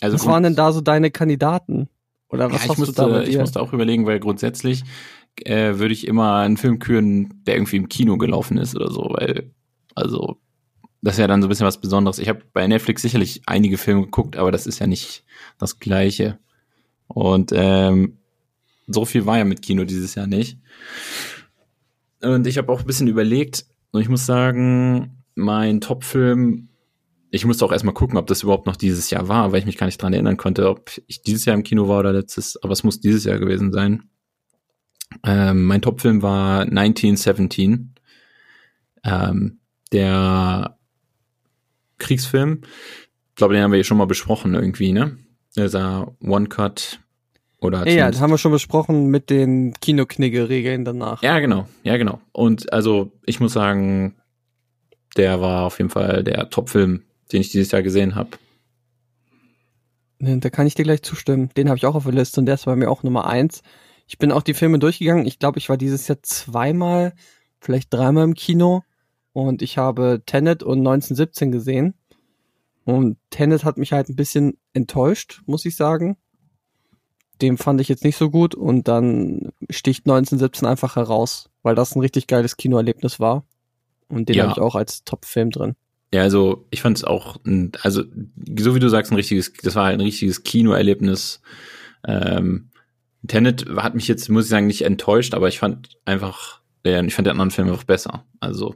[0.00, 1.88] Also was waren denn da so deine Kandidaten?
[2.28, 4.82] Oder was ja, ich hast musste, du da Ich musste auch überlegen, weil grundsätzlich
[5.44, 9.10] äh, würde ich immer einen Film küren, der irgendwie im Kino gelaufen ist oder so,
[9.10, 9.52] weil,
[9.94, 10.38] also,
[11.02, 12.18] das ist ja dann so ein bisschen was Besonderes.
[12.18, 15.24] Ich habe bei Netflix sicherlich einige Filme geguckt, aber das ist ja nicht
[15.58, 16.38] das Gleiche.
[17.08, 18.18] Und ähm,
[18.86, 20.58] so viel war ja mit Kino dieses Jahr nicht.
[22.22, 26.68] Und ich habe auch ein bisschen überlegt, und ich muss sagen, mein Top-Film,
[27.30, 29.78] ich musste auch erstmal gucken, ob das überhaupt noch dieses Jahr war, weil ich mich
[29.78, 32.72] gar nicht dran erinnern konnte, ob ich dieses Jahr im Kino war oder letztes, aber
[32.72, 34.04] es muss dieses Jahr gewesen sein.
[35.24, 37.94] Ähm, mein Top-Film war 1917.
[39.04, 39.58] Ähm,
[39.92, 40.78] der
[42.02, 42.62] Kriegsfilm.
[43.30, 45.16] Ich glaube, den haben wir ja schon mal besprochen irgendwie, ne?
[45.56, 47.00] Dieser One-Cut
[47.58, 51.22] oder Ja, das haben wir schon besprochen mit den Kinoknigge-Regeln danach.
[51.22, 52.20] ja, genau, ja, genau.
[52.32, 54.16] Und also, ich muss sagen,
[55.16, 58.30] der war auf jeden Fall der Top-Film, den ich dieses Jahr gesehen habe.
[60.18, 61.50] Da kann ich dir gleich zustimmen.
[61.56, 63.62] Den habe ich auch auf der Liste und der ist bei mir auch Nummer eins.
[64.06, 65.26] Ich bin auch die Filme durchgegangen.
[65.26, 67.12] Ich glaube, ich war dieses Jahr zweimal,
[67.60, 68.84] vielleicht dreimal im Kino
[69.32, 71.94] und ich habe Tenet und 1917 gesehen.
[72.84, 76.16] Und Tenet hat mich halt ein bisschen enttäuscht, muss ich sagen.
[77.40, 81.94] Den fand ich jetzt nicht so gut und dann sticht 1917 einfach heraus, weil das
[81.94, 83.44] ein richtig geiles Kinoerlebnis war.
[84.08, 84.42] Und den Ja.
[84.44, 85.74] habe ich auch als Top-Film drin.
[86.12, 88.02] Ja, also ich fand es auch, ein, also
[88.58, 91.40] so wie du sagst, ein richtiges, das war halt ein richtiges Kinoerlebnis.
[92.06, 92.68] Ähm,
[93.26, 97.26] Tenet hat mich jetzt, muss ich sagen, nicht enttäuscht, aber ich fand einfach, ich fand
[97.26, 98.24] den anderen Film einfach besser.
[98.40, 98.74] Also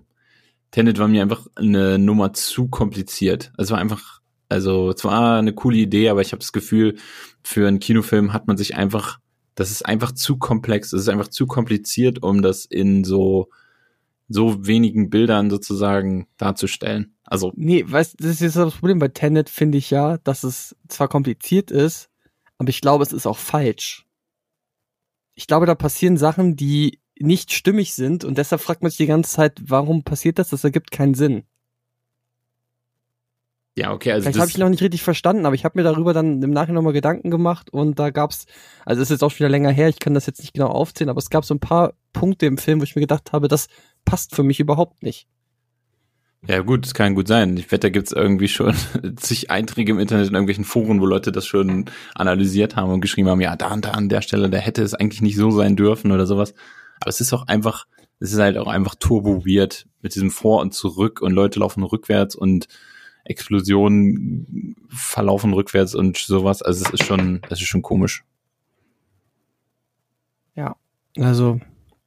[0.71, 3.53] Tenet war mir einfach eine Nummer zu kompliziert.
[3.57, 6.97] Es war einfach, also zwar eine coole Idee, aber ich habe das Gefühl,
[7.43, 9.19] für einen Kinofilm hat man sich einfach,
[9.55, 13.49] das ist einfach zu komplex, es ist einfach zu kompliziert, um das in so
[14.29, 17.15] so wenigen Bildern sozusagen darzustellen.
[17.25, 21.09] Also Nee, weißt das ist das Problem bei Tenet, finde ich ja, dass es zwar
[21.09, 22.11] kompliziert ist,
[22.59, 24.07] aber ich glaube, es ist auch falsch.
[25.35, 29.07] Ich glaube, da passieren Sachen, die nicht stimmig sind und deshalb fragt man sich die
[29.07, 30.51] ganze Zeit, warum passiert das?
[30.51, 31.45] Das ergibt keinen Sinn.
[33.79, 35.85] ja, okay, also Vielleicht das, habe ich noch nicht richtig verstanden, aber ich habe mir
[35.85, 38.47] darüber dann im Nachhinein nochmal Gedanken gemacht und da gab's,
[38.87, 40.69] also es ist jetzt auch schon wieder länger her, ich kann das jetzt nicht genau
[40.69, 43.49] aufzählen, aber es gab so ein paar Punkte im Film, wo ich mir gedacht habe,
[43.49, 43.69] das
[44.07, 45.29] passt für mich überhaupt nicht.
[46.49, 47.55] ja gut, das kann gut sein.
[47.59, 48.75] Ich wette, da gibt's irgendwie schon
[49.17, 53.29] zig Einträge im Internet in irgendwelchen Foren, wo Leute das schon analysiert haben und geschrieben
[53.29, 55.77] haben, ja, da und da an der Stelle, da hätte es eigentlich nicht so sein
[55.77, 56.55] dürfen oder sowas.
[57.01, 57.87] Aber es ist auch einfach,
[58.21, 61.83] es ist halt auch einfach turbo weird mit diesem Vor und Zurück und Leute laufen
[61.83, 62.69] rückwärts und
[63.25, 66.63] Explosionen verlaufen rückwärts und sowas.
[66.63, 68.25] Also es ist schon, es ist schon komisch.
[71.19, 71.61] Also,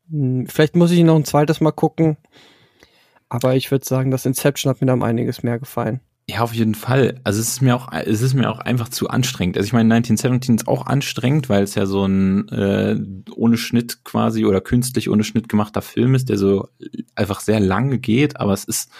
[0.10, 2.18] mh, vielleicht muss ich noch ein zweites Mal gucken.
[3.28, 6.02] Aber ich würde sagen, das Inception hat mir da einiges mehr gefallen.
[6.30, 7.20] Ja, auf jeden Fall.
[7.24, 9.58] Also es ist mir auch, es ist mir auch einfach zu anstrengend.
[9.58, 13.00] Also ich meine, 1917 ist auch anstrengend, weil es ja so ein äh,
[13.36, 16.70] ohne Schnitt quasi oder künstlich ohne Schnitt gemachter Film ist, der so
[17.16, 18.92] einfach sehr lange geht, aber es ist,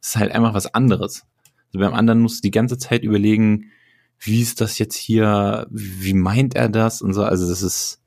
[0.00, 1.24] es ist halt einfach was anderes.
[1.72, 3.72] Also beim anderen musst du die ganze Zeit überlegen,
[4.20, 7.24] wie ist das jetzt hier, wie meint er das und so.
[7.24, 8.00] Also das ist,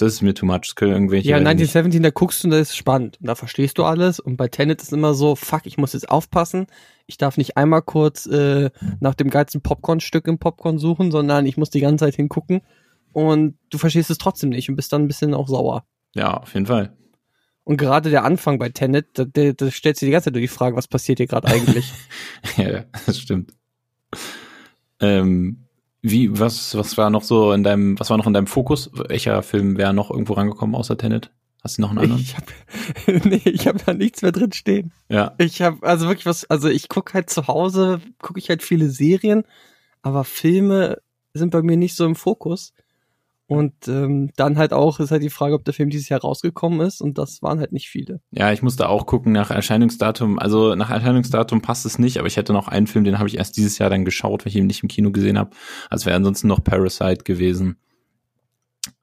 [0.00, 0.60] das ist mir too much.
[0.62, 1.28] Das können irgendwelche.
[1.28, 1.76] Ja, weiß ich nicht.
[1.76, 3.18] 1917, da guckst du und das ist spannend.
[3.20, 4.20] Und da verstehst du alles.
[4.20, 6.66] Und bei Tenet ist immer so, fuck, ich muss jetzt aufpassen.
[7.06, 11.56] Ich darf nicht einmal kurz äh, nach dem geilsten Popcorn-Stück im Popcorn suchen, sondern ich
[11.56, 12.62] muss die ganze Zeit hingucken.
[13.12, 15.84] Und du verstehst es trotzdem nicht und bist dann ein bisschen auch sauer.
[16.14, 16.96] Ja, auf jeden Fall.
[17.64, 20.40] Und gerade der Anfang bei Tenet, da, da, da stellt sich die ganze Zeit nur
[20.40, 21.92] die Frage, was passiert hier gerade eigentlich?
[22.56, 23.52] ja, ja, das stimmt.
[25.00, 25.67] Ähm,
[26.10, 28.90] wie, was, was war noch so in deinem, was war noch in deinem Fokus?
[28.92, 31.30] Welcher Film wäre noch irgendwo rangekommen außer Tenet?
[31.62, 32.20] Hast du noch einen anderen?
[32.20, 32.44] ich hab,
[33.24, 34.92] nee, ich habe da nichts mehr drin stehen.
[35.08, 35.34] ja.
[35.38, 38.90] Ich habe also wirklich was, also ich guck halt zu Hause, gucke ich halt viele
[38.90, 39.44] Serien,
[40.02, 40.98] aber Filme
[41.34, 42.72] sind bei mir nicht so im Fokus.
[43.48, 46.80] Und ähm, dann halt auch ist halt die Frage, ob der Film dieses Jahr rausgekommen
[46.80, 48.20] ist und das waren halt nicht viele.
[48.30, 50.38] Ja, ich musste auch gucken nach Erscheinungsdatum.
[50.38, 53.38] Also nach Erscheinungsdatum passt es nicht, aber ich hätte noch einen Film, den habe ich
[53.38, 55.56] erst dieses Jahr dann geschaut, weil ich ihn nicht im Kino gesehen habe.
[55.88, 57.78] Also wäre ansonsten noch Parasite gewesen.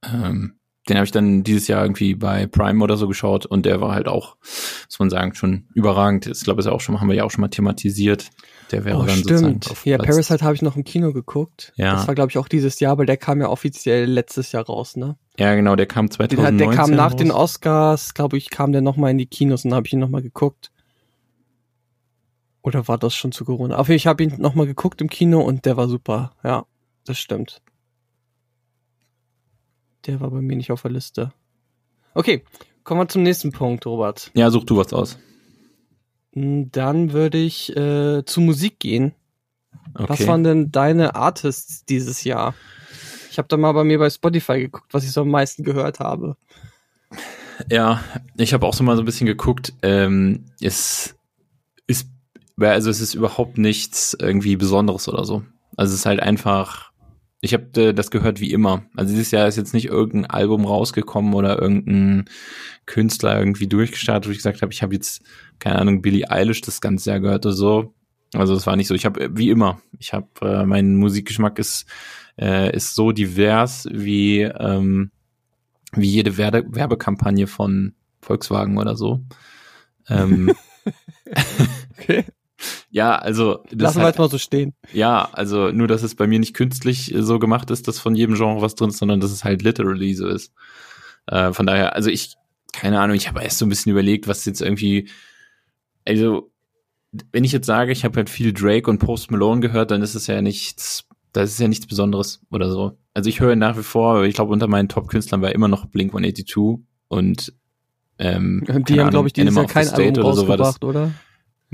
[0.03, 3.81] Ähm, den habe ich dann dieses Jahr irgendwie bei Prime oder so geschaut und der
[3.81, 6.27] war halt auch, muss man sagen, schon überragend.
[6.27, 8.29] Ich glaube, ist ja auch schon, haben wir ja auch schon mal thematisiert.
[8.71, 9.67] Der wäre Oh, dann stimmt.
[9.85, 11.71] Ja, Platz- Parasite habe ich noch im Kino geguckt.
[11.75, 11.93] Ja.
[11.93, 14.95] Das war, glaube ich, auch dieses Jahr, aber der kam ja offiziell letztes Jahr raus,
[14.95, 15.17] ne?
[15.37, 17.15] Ja, genau, der kam Den 2019 hat, der kam nach raus.
[17.17, 20.21] den Oscars, glaube ich, kam der nochmal in die Kinos und habe ich ihn nochmal
[20.23, 20.71] geguckt.
[22.63, 23.75] Oder war das schon zu Corona?
[23.77, 26.33] Auf jeden Fall, ich habe ihn nochmal geguckt im Kino und der war super.
[26.43, 26.65] Ja,
[27.05, 27.61] das stimmt.
[30.07, 31.31] Der war bei mir nicht auf der Liste.
[32.15, 32.43] Okay,
[32.83, 34.31] kommen wir zum nächsten Punkt, Robert.
[34.33, 35.17] Ja, such du was aus.
[36.35, 39.13] Hm, Dann würde ich äh, zu Musik gehen.
[39.93, 40.05] Okay.
[40.09, 42.53] Was waren denn deine Artists dieses Jahr?
[43.31, 45.99] Ich habe da mal bei mir bei Spotify geguckt, was ich so am meisten gehört
[45.99, 46.37] habe.
[47.69, 48.03] Ja,
[48.37, 49.73] ich habe auch so mal so ein bisschen geguckt.
[49.81, 51.15] Ähm, es
[51.87, 52.07] ist,
[52.59, 55.43] also es ist überhaupt nichts irgendwie Besonderes oder so.
[55.77, 56.91] Also es ist halt einfach,
[57.41, 58.83] ich habe äh, das gehört wie immer.
[58.95, 62.25] Also dieses Jahr ist jetzt nicht irgendein Album rausgekommen oder irgendein
[62.85, 65.23] Künstler irgendwie durchgestartet, wo ich gesagt habe, ich habe jetzt,
[65.59, 67.93] keine Ahnung, Billie Eilish das ganze Jahr gehört oder so.
[68.33, 68.95] Also es war nicht so.
[68.95, 71.85] Ich habe wie immer, ich habe, äh, mein Musikgeschmack ist,
[72.39, 75.11] äh, ist so divers wie, ähm,
[75.93, 79.21] wie jede Werbe Werbekampagne von Volkswagen oder so.
[80.09, 80.53] Ähm,
[81.97, 82.25] Okay.
[82.89, 84.73] Ja, also Lassen wir jetzt mal so stehen.
[84.93, 88.15] ja, also nur, dass es bei mir nicht künstlich äh, so gemacht ist, dass von
[88.15, 90.53] jedem Genre was drin ist, sondern dass es halt literally so ist.
[91.27, 92.35] Äh, von daher, also ich,
[92.73, 95.09] keine Ahnung, ich habe erst so ein bisschen überlegt, was jetzt irgendwie,
[96.05, 96.51] also
[97.31, 100.15] wenn ich jetzt sage, ich habe halt viel Drake und Post Malone gehört, dann ist
[100.15, 102.97] es ja nichts, das ist ja nichts Besonderes oder so.
[103.13, 106.11] Also ich höre nach wie vor, ich glaube unter meinen Top-Künstlern war immer noch Blink
[106.11, 107.53] 182 und
[108.17, 111.11] ähm, Die haben, glaube ich, dieses Jahr kein Album so rausgebracht, oder?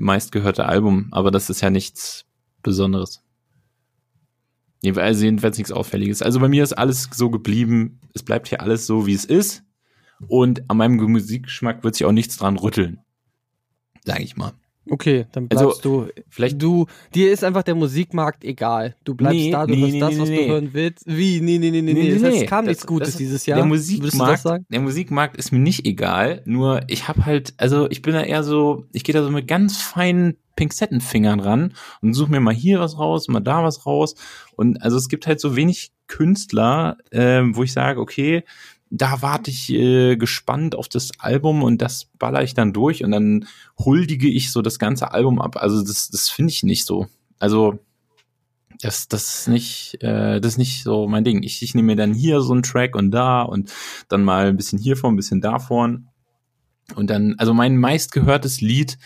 [0.02, 2.26] Meistgehörte Album, aber das ist ja nichts
[2.64, 3.24] Besonderes.
[4.84, 6.22] Also jedenfalls nichts Auffälliges.
[6.22, 8.00] Also bei mir ist alles so geblieben.
[8.14, 9.64] Es bleibt hier alles so, wie es ist.
[10.28, 13.00] Und an meinem Musikgeschmack wird sich auch nichts dran rütteln.
[14.04, 14.54] Sag ich mal.
[14.89, 16.08] Okay, dann Also, bleibst du.
[16.30, 18.96] Vielleicht, Du, dir ist einfach der Musikmarkt egal.
[19.04, 20.46] Du bleibst Nee, da, du nee, hörst nee, das, nee, was nee.
[20.48, 21.04] du hören willst.
[21.06, 21.39] Wie?
[21.39, 22.13] Nee, nee, nee, nee, nee.
[22.15, 23.58] Das heißt, es kam Das- nichts Gutes das- dieses Jahr.
[23.58, 28.13] Der Musikmarkt, der Musikmarkt ist mir nicht egal, nur ich habe halt, also ich bin
[28.15, 32.39] da eher so, ich gehe da so mit ganz feinen Pinzettenfingern ran und suche mir
[32.39, 34.15] mal hier was raus, mal da was raus.
[34.56, 38.44] Und also es gibt halt so wenig Künstler, ähm, wo ich sage, okay,
[38.91, 43.12] da warte ich äh, gespannt auf das Album und das baller ich dann durch und
[43.12, 43.47] dann
[43.80, 45.56] huldige ich so das ganze Album ab.
[45.56, 47.08] Also das, das finde ich nicht so.
[47.39, 47.80] Also
[48.82, 51.41] das, das ist nicht, äh, das ist nicht so mein Ding.
[51.41, 53.71] Ich, ich nehme mir dann hier so einen Track und da und
[54.10, 56.08] dann mal ein bisschen hiervon, ein bisschen davon.
[56.95, 58.97] Und dann, also mein meistgehörtes Lied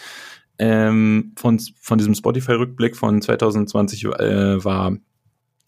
[0.58, 4.98] ähm, von, von diesem Spotify-Rückblick von 2020 äh, war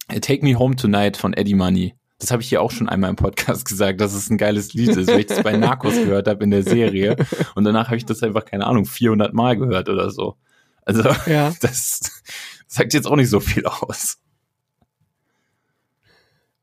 [0.08, 1.94] Take Me Home Tonight von Eddie Money.
[2.18, 4.90] Das habe ich hier auch schon einmal im Podcast gesagt, dass es ein geiles Lied
[4.90, 7.16] ist, weil ich das bei Narcos gehört habe in der Serie.
[7.54, 10.36] Und danach habe ich das einfach, keine Ahnung, 400 Mal gehört oder so.
[10.84, 11.52] Also Ja.
[11.60, 12.22] das
[12.66, 14.18] sagt jetzt auch nicht so viel aus.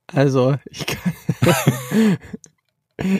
[0.07, 1.13] Also, ich kann,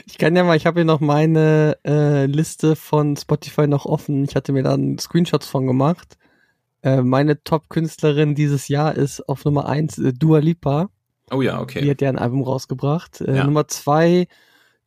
[0.06, 4.24] ich kann ja mal, ich habe hier noch meine äh, Liste von Spotify noch offen.
[4.24, 6.16] Ich hatte mir da einen Screenshots von gemacht.
[6.82, 10.90] Äh, meine Top-Künstlerin dieses Jahr ist auf Nummer eins äh, Dua Lipa.
[11.30, 11.90] Oh ja, Die okay.
[11.90, 13.20] hat ja ein Album rausgebracht.
[13.20, 13.44] Äh, Ja.
[13.44, 14.28] Nummer zwei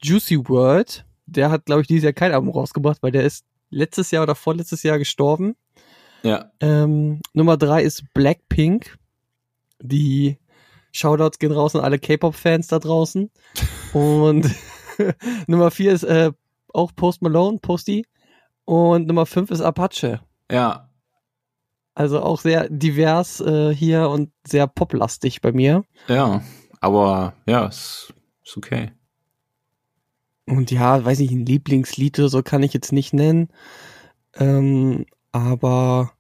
[0.01, 1.05] Juicy World.
[1.25, 4.35] Der hat, glaube ich, dieses Jahr kein Album rausgebracht, weil der ist letztes Jahr oder
[4.35, 5.55] vorletztes Jahr gestorben.
[6.23, 8.97] Ja, Ähm, Nummer drei ist Blackpink.
[9.81, 10.37] Die
[10.91, 13.29] Shoutouts gehen raus an alle K-Pop-Fans da draußen.
[13.93, 14.49] Und
[15.47, 16.31] Nummer vier ist äh,
[16.73, 18.05] auch Post Malone, Posty.
[18.65, 20.19] Und Nummer fünf ist Apache.
[20.51, 20.88] ja,
[21.99, 25.83] Also auch sehr divers äh, hier und sehr poplastig bei mir.
[26.07, 26.41] ja.
[26.79, 28.93] Aber ja, ist, ist okay.
[30.45, 33.49] Und ja, weiß nicht, ein Lieblingslied oder so kann ich jetzt nicht nennen.
[34.35, 36.13] Ähm, aber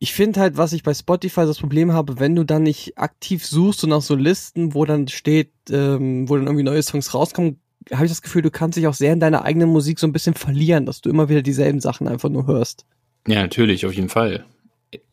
[0.00, 3.46] ich finde halt, was ich bei Spotify das Problem habe, wenn du dann nicht aktiv
[3.46, 7.60] suchst und nach so Listen, wo dann steht, ähm, wo dann irgendwie neue Songs rauskommen,
[7.92, 10.12] habe ich das Gefühl, du kannst dich auch sehr in deiner eigenen Musik so ein
[10.12, 12.84] bisschen verlieren, dass du immer wieder dieselben Sachen einfach nur hörst.
[13.26, 14.44] Ja, natürlich, auf jeden Fall.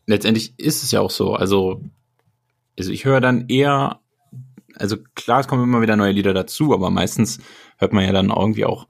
[0.06, 1.34] Letztendlich ist es ja auch so.
[1.34, 1.80] Also,
[2.78, 4.00] also ich höre dann eher,
[4.76, 7.38] also klar, es kommen immer wieder neue Lieder dazu, aber meistens
[7.78, 8.86] hört man ja dann irgendwie auch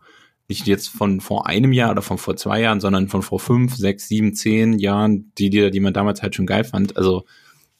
[0.49, 3.77] nicht jetzt von vor einem Jahr oder von vor zwei Jahren, sondern von vor fünf,
[3.77, 6.97] sechs, sieben, zehn Jahren die Lieder, die man damals halt schon geil fand.
[6.97, 7.25] Also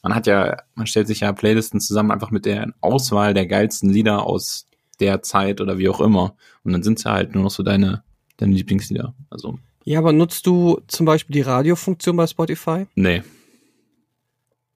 [0.01, 3.89] man hat ja, man stellt sich ja Playlisten zusammen einfach mit der Auswahl der geilsten
[3.89, 4.67] Lieder aus
[4.99, 6.35] der Zeit oder wie auch immer.
[6.63, 8.03] Und dann sind es ja halt nur noch so deine,
[8.37, 9.13] deine Lieblingslieder.
[9.29, 12.87] Also, Ja, aber nutzt du zum Beispiel die Radiofunktion bei Spotify?
[12.95, 13.23] nee.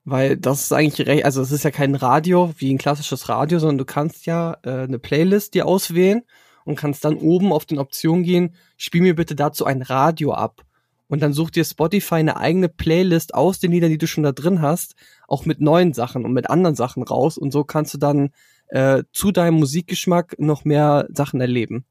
[0.06, 3.60] Weil das ist eigentlich recht, also es ist ja kein Radio wie ein klassisches Radio,
[3.60, 6.24] sondern du kannst ja äh, eine Playlist dir auswählen
[6.66, 10.64] und kannst dann oben auf den Optionen gehen, spiel mir bitte dazu ein Radio ab.
[11.10, 14.32] Und dann sucht dir Spotify eine eigene Playlist aus den Liedern, die du schon da
[14.32, 14.96] drin hast,
[15.28, 17.38] auch mit neuen Sachen und mit anderen Sachen raus.
[17.38, 18.32] Und so kannst du dann
[18.70, 21.86] äh, zu deinem Musikgeschmack noch mehr Sachen erleben.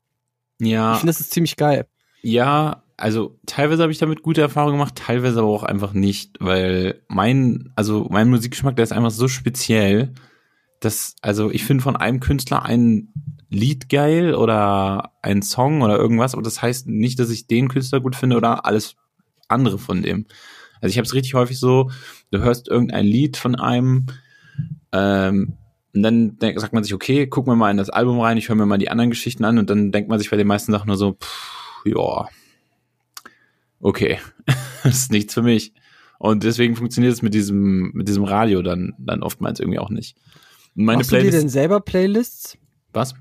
[0.60, 0.92] Ja.
[0.92, 1.86] Ich finde, das ist ziemlich geil.
[2.22, 7.00] Ja, also teilweise habe ich damit gute Erfahrungen gemacht, teilweise aber auch einfach nicht, weil
[7.08, 10.12] mein, also mein Musikgeschmack, der ist einfach so speziell,
[10.80, 13.08] dass, also ich finde von einem Künstler ein
[13.50, 18.00] Lied geil oder ein Song oder irgendwas, aber das heißt nicht, dass ich den Künstler
[18.00, 18.96] gut finde oder alles
[19.46, 20.26] andere von dem.
[20.80, 21.90] Also ich habe es richtig häufig so,
[22.32, 24.06] du hörst irgendein Lied von einem,
[24.90, 25.54] ähm,
[25.94, 28.48] und dann denk, sagt man sich, okay, guck mir mal in das Album rein, ich
[28.48, 30.72] höre mir mal die anderen Geschichten an und dann denkt man sich bei den meisten
[30.72, 32.28] Sachen nur so, pff, ja,
[33.80, 34.18] okay,
[34.82, 35.72] das ist nichts für mich.
[36.18, 40.16] Und deswegen funktioniert es mit diesem, mit diesem Radio dann, dann oftmals irgendwie auch nicht.
[40.76, 42.58] Und meine Machst du dir Playlist, denn selber Playlists?
[42.92, 43.14] was?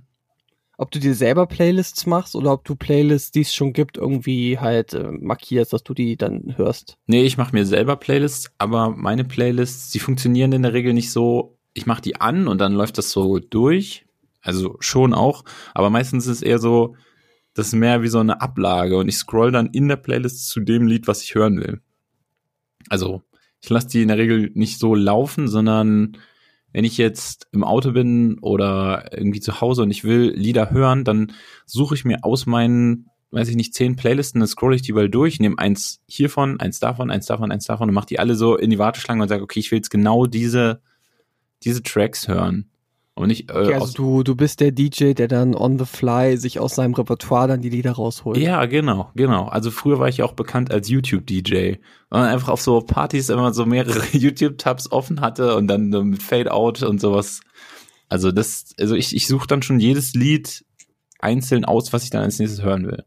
[0.80, 4.60] Ob du dir selber Playlists machst oder ob du Playlists, die es schon gibt, irgendwie
[4.60, 6.98] halt äh, markierst, dass du die dann hörst?
[7.08, 11.12] Nee, ich mache mir selber Playlists, aber meine Playlists, die funktionieren in der Regel nicht
[11.12, 14.06] so, ich mache die an und dann läuft das so durch.
[14.42, 15.44] Also schon auch,
[15.74, 16.96] aber meistens ist es eher so,
[17.58, 20.60] das ist mehr wie so eine Ablage und ich scroll dann in der Playlist zu
[20.60, 21.82] dem Lied, was ich hören will.
[22.88, 23.24] Also,
[23.62, 26.18] ich lasse die in der Regel nicht so laufen, sondern
[26.72, 31.04] wenn ich jetzt im Auto bin oder irgendwie zu Hause und ich will Lieder hören,
[31.04, 31.34] dann
[31.66, 35.10] suche ich mir aus meinen, weiß ich nicht, zehn Playlisten, dann scroll ich die mal
[35.10, 38.56] durch, nehme eins hiervon, eins davon, eins davon, eins davon und mache die alle so
[38.56, 40.80] in die Warteschlange und sage, okay, ich will jetzt genau diese,
[41.64, 42.70] diese Tracks hören.
[43.18, 46.38] Und nicht äh, Okay, also du, du bist der DJ, der dann on the fly
[46.38, 48.38] sich aus seinem Repertoire dann die Lieder rausholt.
[48.38, 49.46] Ja, genau, genau.
[49.48, 51.78] Also früher war ich ja auch bekannt als YouTube-DJ.
[52.10, 56.84] Und einfach auf so Partys immer so mehrere YouTube-Tabs offen hatte und dann mit Fade-Out
[56.84, 57.42] und sowas.
[58.08, 60.64] Also das, also ich, ich suche dann schon jedes Lied
[61.20, 63.04] einzeln aus, was ich dann als nächstes hören will.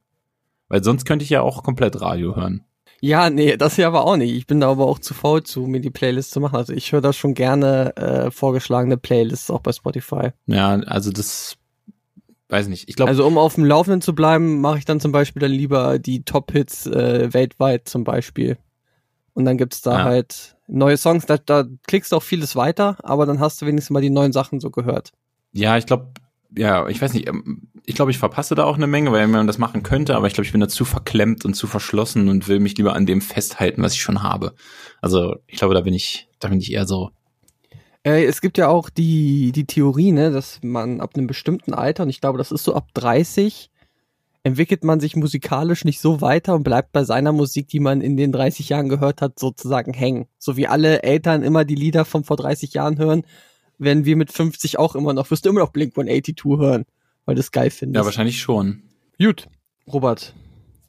[0.69, 2.65] Weil sonst könnte ich ja auch komplett Radio hören.
[3.01, 4.35] Ja, nee, das ja aber auch nicht.
[4.35, 6.57] Ich bin da aber auch zu faul zu, mir die Playlist zu machen.
[6.57, 10.31] Also ich höre da schon gerne äh, vorgeschlagene Playlists auch bei Spotify.
[10.47, 11.57] Ja, also das
[12.49, 12.89] weiß nicht.
[12.89, 15.53] Ich glaube, Also um auf dem Laufenden zu bleiben, mache ich dann zum Beispiel dann
[15.53, 18.59] lieber die Top-Hits äh, weltweit zum Beispiel.
[19.33, 20.05] Und dann gibt's da Ja.
[20.05, 23.91] halt neue Songs, da, da klickst du auch vieles weiter, aber dann hast du wenigstens
[23.91, 25.13] mal die neuen Sachen so gehört.
[25.53, 26.13] ja, ich glaube,
[26.57, 29.47] ja, ich weiß nicht, ähm, ich glaube, ich verpasse da auch eine Menge, weil man
[29.47, 32.49] das machen könnte, aber ich glaube, ich bin da zu verklemmt und zu verschlossen und
[32.49, 34.55] will mich lieber an dem festhalten, was ich schon habe.
[35.01, 37.11] Also, ich glaube, da bin ich, da bin ich eher so,
[38.03, 42.05] Äh, es gibt ja auch die, die Theorie, ne, dass man ab einem bestimmten Alter,
[42.05, 43.71] und ich glaube, das ist so ab 30,
[44.43, 48.17] entwickelt man sich musikalisch nicht so weiter und bleibt bei seiner Musik, die man in
[48.17, 50.27] den 30 Jahren gehört hat, sozusagen hängen.
[50.39, 53.25] So wie alle Eltern immer die Lieder von vor 30 Jahren hören,
[53.81, 56.85] werden wir mit 50 auch immer noch, wirst du immer noch Blink 182 hören,
[57.25, 58.01] weil du es geil findest.
[58.01, 58.83] ja, wahrscheinlich schon.
[59.19, 59.49] Gut.
[59.93, 60.35] Robert,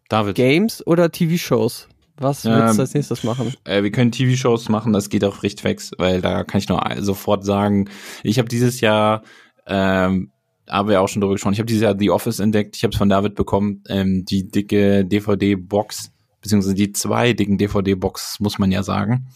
[0.09, 1.87] David, Games oder TV-Shows?
[2.17, 3.53] Was Ähm, willst du als nächstes machen?
[3.63, 6.79] äh, wir können TV-Shows machen, das geht auch recht fix, weil da kann ich nur
[6.99, 7.89] sofort sagen,
[8.23, 9.23] ich habe dieses Jahr,
[9.65, 10.29] ähm,
[10.69, 12.91] haben wir auch schon drüber gesprochen, ich habe dieses Jahr The Office entdeckt, ich habe
[12.91, 16.11] es von David bekommen, ähm, die dicke DVD-Box,
[16.41, 19.27] beziehungsweise die zwei dicken DVD-Box, muss man ja sagen.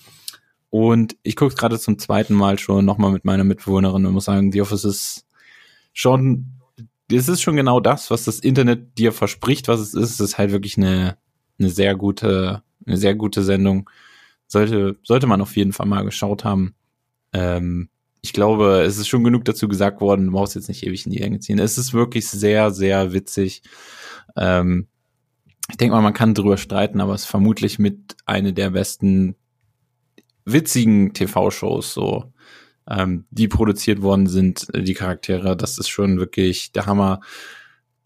[0.76, 4.52] Und ich gucke gerade zum zweiten Mal schon nochmal mit meiner Mitbewohnerin und muss sagen,
[4.52, 5.26] The Office ist
[5.94, 6.48] schon,
[7.10, 10.16] es ist schon genau das, was das Internet dir verspricht, was es ist.
[10.16, 11.16] Es ist halt wirklich eine,
[11.58, 13.90] eine sehr gute, eine sehr gute Sendung.
[14.48, 16.76] Sollte, sollte man auf jeden Fall mal geschaut haben.
[17.32, 17.88] Ähm,
[18.22, 21.14] ich glaube, es ist schon genug dazu gesagt worden, du brauchst jetzt nicht ewig in
[21.14, 21.58] die Länge ziehen.
[21.58, 23.62] Es ist wirklich sehr, sehr witzig.
[24.36, 24.88] Ähm,
[25.70, 29.38] ich denke mal, man kann drüber streiten, aber es ist vermutlich mit eine der besten
[30.46, 32.32] witzigen TV-Shows so,
[32.90, 35.58] ähm, die produziert worden sind, äh, die Charaktere.
[35.58, 37.20] Das ist schon wirklich der Hammer.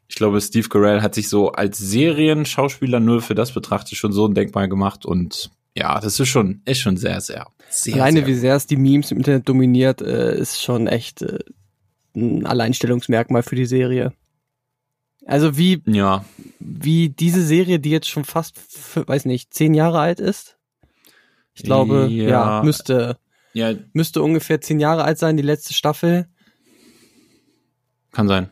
[0.08, 4.26] Ich glaube, Steve Carell hat sich so als Serienschauspieler nur für das betrachtet schon so
[4.26, 8.28] ein Denkmal gemacht und ja, das ist schon, ist schon sehr, sehr, sehr, Alleine sehr
[8.28, 11.40] wie sehr es die Memes im Internet dominiert, äh, ist schon echt äh,
[12.16, 14.14] ein Alleinstellungsmerkmal für die Serie.
[15.26, 16.26] Also wie, ja,
[16.60, 18.60] wie diese Serie, die jetzt schon fast,
[18.96, 20.59] weiß nicht, zehn Jahre alt ist.
[21.54, 22.64] Ich glaube, ja, Ja.
[22.64, 23.18] müsste,
[23.54, 26.28] ja, müsste ungefähr zehn Jahre alt sein, die letzte Staffel.
[28.12, 28.50] kann sein.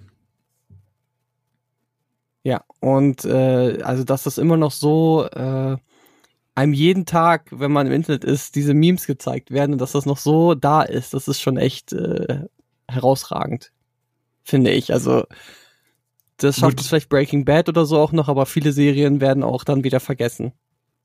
[2.43, 5.78] Ja, und äh, also dass das immer noch so äh,
[6.56, 10.06] einem jeden Tag, wenn man im Internet ist, diese Memes gezeigt werden und dass das
[10.06, 12.45] noch so da ist, das ist schon echt äh,
[12.88, 13.72] herausragend,
[14.43, 14.93] finde ich.
[14.93, 15.26] Also
[16.38, 16.82] das schafft Gut.
[16.82, 20.00] es vielleicht Breaking Bad oder so auch noch, aber viele Serien werden auch dann wieder
[20.00, 20.54] vergessen.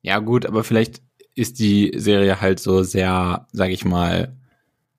[0.02, 1.02] Ja, gut, aber vielleicht,
[1.34, 4.36] ist die Serie halt so sehr, sag ich mal,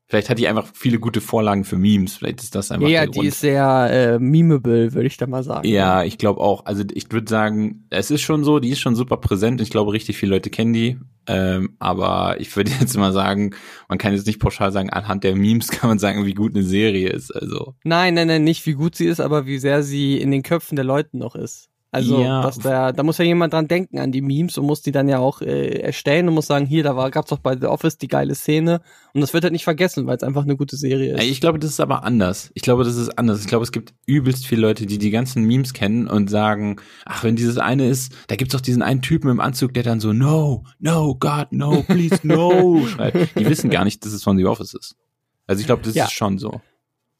[0.07, 2.15] vielleicht hat die einfach viele gute Vorlagen für Memes.
[2.17, 3.27] Vielleicht ist das einfach Ja, die Grund.
[3.27, 5.67] ist sehr äh, memeable, würde ich da mal sagen.
[5.67, 6.65] Ja, ich glaube auch.
[6.65, 9.59] Also ich würde sagen, es ist schon so, die ist schon super präsent.
[9.61, 10.99] Ich glaube, richtig viele Leute kennen die.
[11.25, 13.55] Ähm, aber ich würde jetzt mal sagen,
[13.89, 16.63] man kann jetzt nicht pauschal sagen, anhand der Memes kann man sagen, wie gut eine
[16.63, 17.31] Serie ist.
[17.31, 20.43] Also Nein, nein, nein, nicht wie gut sie ist, aber wie sehr sie in den
[20.43, 21.69] Köpfen der Leuten noch ist.
[21.93, 22.49] Also, Ja.
[22.63, 25.19] da, da muss ja jemand dran denken an die Memes und muss die dann ja
[25.19, 28.07] auch äh, erstellen und muss sagen, hier, da war, gab's doch bei The Office die
[28.07, 28.81] geile Szene
[29.13, 31.23] und das wird halt nicht vergessen, weil es einfach eine gute Serie ist.
[31.23, 32.49] ich glaube, das ist aber anders.
[32.55, 33.41] Ich glaube, das ist anders.
[33.41, 37.23] Ich glaube, es gibt übelst viele Leute, die die ganzen Memes kennen und sagen, ach,
[37.23, 40.13] wenn dieses eine ist, da gibt's doch diesen einen Typen im Anzug, der dann so,
[40.13, 43.13] no, no, God, no, please, no, schreit.
[43.37, 44.95] Die wissen gar nicht, dass es von The Office ist.
[45.45, 46.05] Also ich glaube, das Ja.
[46.05, 46.59] ist schon so.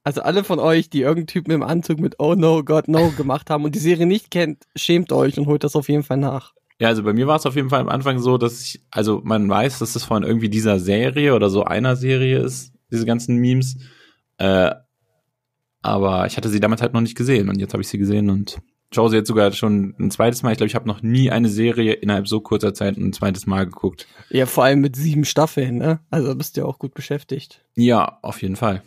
[0.04, 3.50] Also alle von euch, die irgendeinen Typen im Anzug mit Oh no, God no gemacht
[3.50, 6.54] haben und die Serie nicht kennt, schämt euch und holt das auf jeden Fall nach.
[6.80, 9.22] Ja, also bei mir war es auf jeden Fall am Anfang so, dass ich, also
[9.24, 13.38] man weiß, dass es von irgendwie dieser Serie oder so einer Serie ist, diese ganzen
[13.38, 13.78] Memes.
[14.38, 14.72] Äh,
[15.82, 18.30] aber ich hatte sie damals halt noch nicht gesehen und jetzt habe ich sie gesehen
[18.30, 18.58] und
[18.92, 20.52] schaue sie jetzt sogar schon ein zweites Mal.
[20.52, 23.66] Ich glaube, ich habe noch nie eine Serie innerhalb so kurzer Zeit ein zweites Mal
[23.66, 24.08] geguckt.
[24.30, 26.00] Ja, vor allem mit sieben Staffeln, ne?
[26.10, 27.64] Also bist du ja auch gut beschäftigt.
[27.76, 28.84] Ja, auf jeden Fall.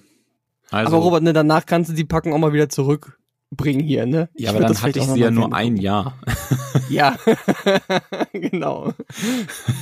[0.70, 4.28] Also, aber Robert, ne, danach kannst du die Packung auch mal wieder zurückbringen hier, ne?
[4.34, 5.76] ja, aber dann hatte ich sie ja nur ein.
[5.76, 6.18] Jahr.
[6.88, 7.16] Ja,
[8.32, 8.92] genau.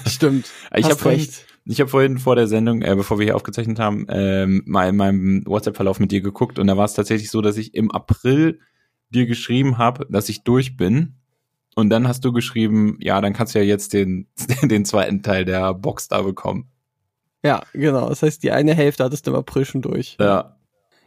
[0.07, 0.51] Stimmt.
[0.75, 1.29] Ich habe vorhin,
[1.65, 4.97] ich habe vorhin vor der Sendung, äh, bevor wir hier aufgezeichnet haben, ähm, mal in
[4.97, 8.61] meinem WhatsApp-Verlauf mit dir geguckt und da war es tatsächlich so, dass ich im April
[9.11, 11.15] dir geschrieben habe, dass ich durch bin.
[11.77, 14.29] Und dann hast du geschrieben, ja, dann kannst du ja jetzt den,
[14.63, 16.69] den zweiten Teil der Box da bekommen.
[17.45, 18.09] Ja, genau.
[18.09, 20.17] Das heißt, die eine Hälfte hattest du im April schon durch.
[20.19, 20.57] Ja.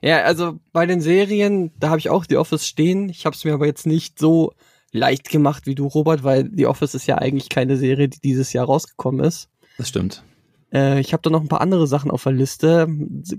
[0.02, 3.10] Ja, also bei den Serien, da habe ich auch The Office stehen.
[3.10, 4.54] Ich habe es mir aber jetzt nicht so
[4.92, 8.54] leicht gemacht wie du, Robert, weil The Office ist ja eigentlich keine Serie, die dieses
[8.54, 9.50] Jahr rausgekommen ist.
[9.78, 10.24] Das stimmt.
[10.74, 12.88] Äh, ich habe da noch ein paar andere Sachen auf der Liste.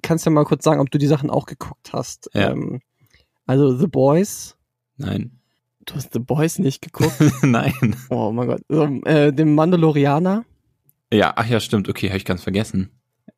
[0.03, 2.31] Kannst ja mal kurz sagen, ob du die Sachen auch geguckt hast.
[2.35, 2.51] Ja.
[2.51, 2.81] Ähm,
[3.47, 4.57] also The Boys.
[4.97, 5.41] Nein.
[5.85, 7.17] Du hast The Boys nicht geguckt.
[7.43, 7.97] Nein.
[8.11, 8.61] oh mein Gott.
[8.69, 10.45] So, äh, dem Mandalorianer.
[11.13, 11.89] Ja, ach ja, stimmt.
[11.89, 12.91] Okay, habe ich ganz vergessen.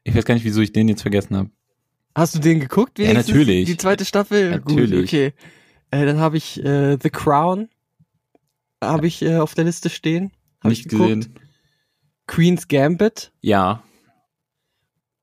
[0.03, 1.51] Ich weiß gar nicht, wieso ich den jetzt vergessen habe.
[2.15, 2.99] Hast du den geguckt?
[2.99, 3.29] Ja, wenigstens?
[3.37, 3.67] natürlich.
[3.67, 4.51] Die zweite Staffel?
[4.51, 4.91] Natürlich.
[4.91, 5.33] Gut, okay.
[5.91, 7.69] Äh, dann habe ich äh, The Crown.
[8.83, 10.33] Habe ich äh, auf der Liste stehen.
[10.63, 11.09] Hab nicht ich geguckt.
[11.09, 11.35] gesehen.
[12.27, 13.83] Queen's Gambit Ja.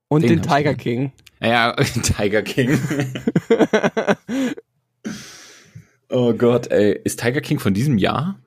[0.08, 0.74] und Den den, Tiger.
[0.74, 1.12] King.
[1.40, 2.78] Ja, Tiger King.
[6.10, 7.00] oh Gott, ey.
[7.04, 8.38] Ist Tiger King von diesem Jahr?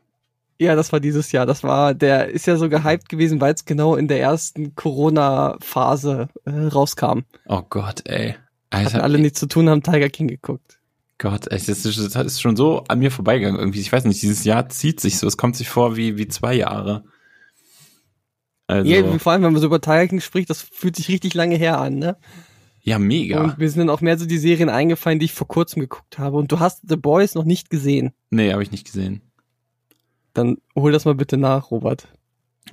[0.61, 1.47] Ja, das war dieses Jahr.
[1.47, 6.29] Das war, der ist ja so gehypt gewesen, weil es genau in der ersten Corona-Phase
[6.45, 7.21] äh, rauskam.
[7.47, 8.35] Oh Gott, ey.
[8.71, 10.79] Hatten Alter, alle nichts zu tun, haben Tiger King geguckt.
[11.17, 13.79] Gott, ey, das ist, das ist schon so an mir vorbeigegangen irgendwie.
[13.79, 15.25] Ich weiß nicht, dieses Jahr zieht sich so.
[15.25, 17.05] Es kommt sich vor wie, wie zwei Jahre.
[18.67, 21.09] Also, Ja, ja, vor allem, wenn man so über Tiger King spricht, das fühlt sich
[21.09, 22.17] richtig lange her an, ne?
[22.99, 23.43] mega.
[23.43, 26.19] Und mir sind dann auch mehr so die Serien eingefallen, die ich vor kurzem geguckt
[26.19, 26.37] habe.
[26.37, 28.11] Und du hast The Boys noch nicht gesehen.
[28.29, 29.21] nee, habe ich nicht gesehen.
[30.33, 32.07] Dann hol das mal bitte nach, Robert.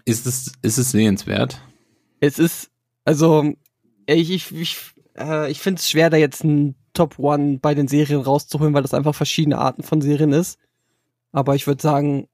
[0.04, 1.60] Ist es, ist es sehenswert?
[2.20, 2.70] Es ist,
[3.04, 3.52] also,
[4.06, 4.76] ich, ich, ich,
[5.16, 8.82] äh, ich finde es schwer, da jetzt ein Top One bei den Serien rauszuholen, weil
[8.82, 10.58] das einfach verschiedene Arten von Serien ist.
[11.32, 12.28] Aber ich würde sagen,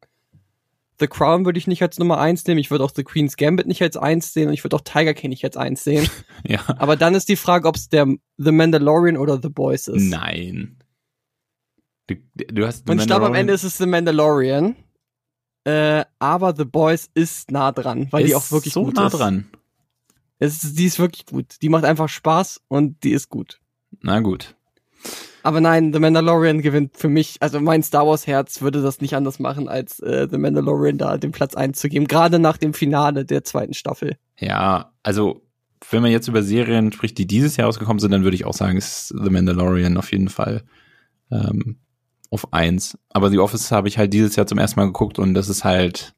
[1.01, 2.61] The Crown würde ich nicht als Nummer eins nehmen.
[2.61, 5.13] Ich würde auch The Queen's Gambit nicht als eins sehen und ich würde auch Tiger
[5.13, 6.09] King nicht als eins sehen.
[6.47, 6.61] Ja.
[6.77, 8.07] Aber dann ist die Frage, ob es der
[8.37, 10.03] The Mandalorian oder The Boys ist.
[10.03, 10.77] Nein.
[12.07, 14.77] Du, du hast Und ich glaube, am Ende ist es The Mandalorian.
[15.65, 19.07] Äh, aber The Boys ist nah dran, weil die Ist auch wirklich so gut nah
[19.07, 19.13] ist.
[19.15, 19.47] dran.
[20.39, 20.79] Es ist.
[20.79, 21.57] Die ist wirklich gut.
[21.63, 23.61] Die macht einfach Spaß und die ist gut.
[24.01, 24.55] Na gut.
[25.43, 29.15] Aber nein, The Mandalorian gewinnt für mich, also mein Star Wars Herz würde das nicht
[29.15, 33.45] anders machen, als äh, The Mandalorian da den Platz einzugeben, gerade nach dem Finale der
[33.45, 34.17] zweiten Staffel.
[34.39, 35.43] Ja, also
[35.91, 38.55] wenn man jetzt über Serien spricht, die dieses Jahr rausgekommen sind, dann würde ich auch
[38.55, 40.63] sagen, es ist The Mandalorian auf jeden Fall
[41.31, 41.77] ähm,
[42.35, 42.99] auf eins.
[43.11, 45.65] Aber The Office habe ich halt dieses Jahr zum ersten Mal geguckt und das ist
[45.65, 46.15] halt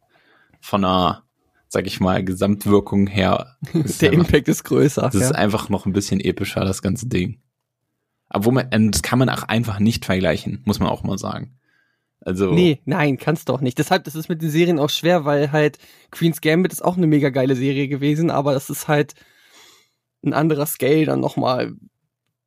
[0.60, 1.22] von einer,
[1.68, 5.02] sag ich mal, Gesamtwirkung her, der einfach, Impact ist größer.
[5.02, 5.20] das ja.
[5.20, 7.40] ist einfach noch ein bisschen epischer, das ganze Ding.
[8.30, 11.58] Obwohl man, und das kann man auch einfach nicht vergleichen, muss man auch mal sagen.
[12.20, 13.78] Also, Nee, nein, kannst du auch nicht.
[13.78, 15.78] Deshalb, das ist mit den Serien auch schwer, weil halt
[16.10, 19.14] Queen's Gambit ist auch eine mega geile Serie gewesen, aber das ist halt
[20.24, 21.74] ein anderer Scale dann nochmal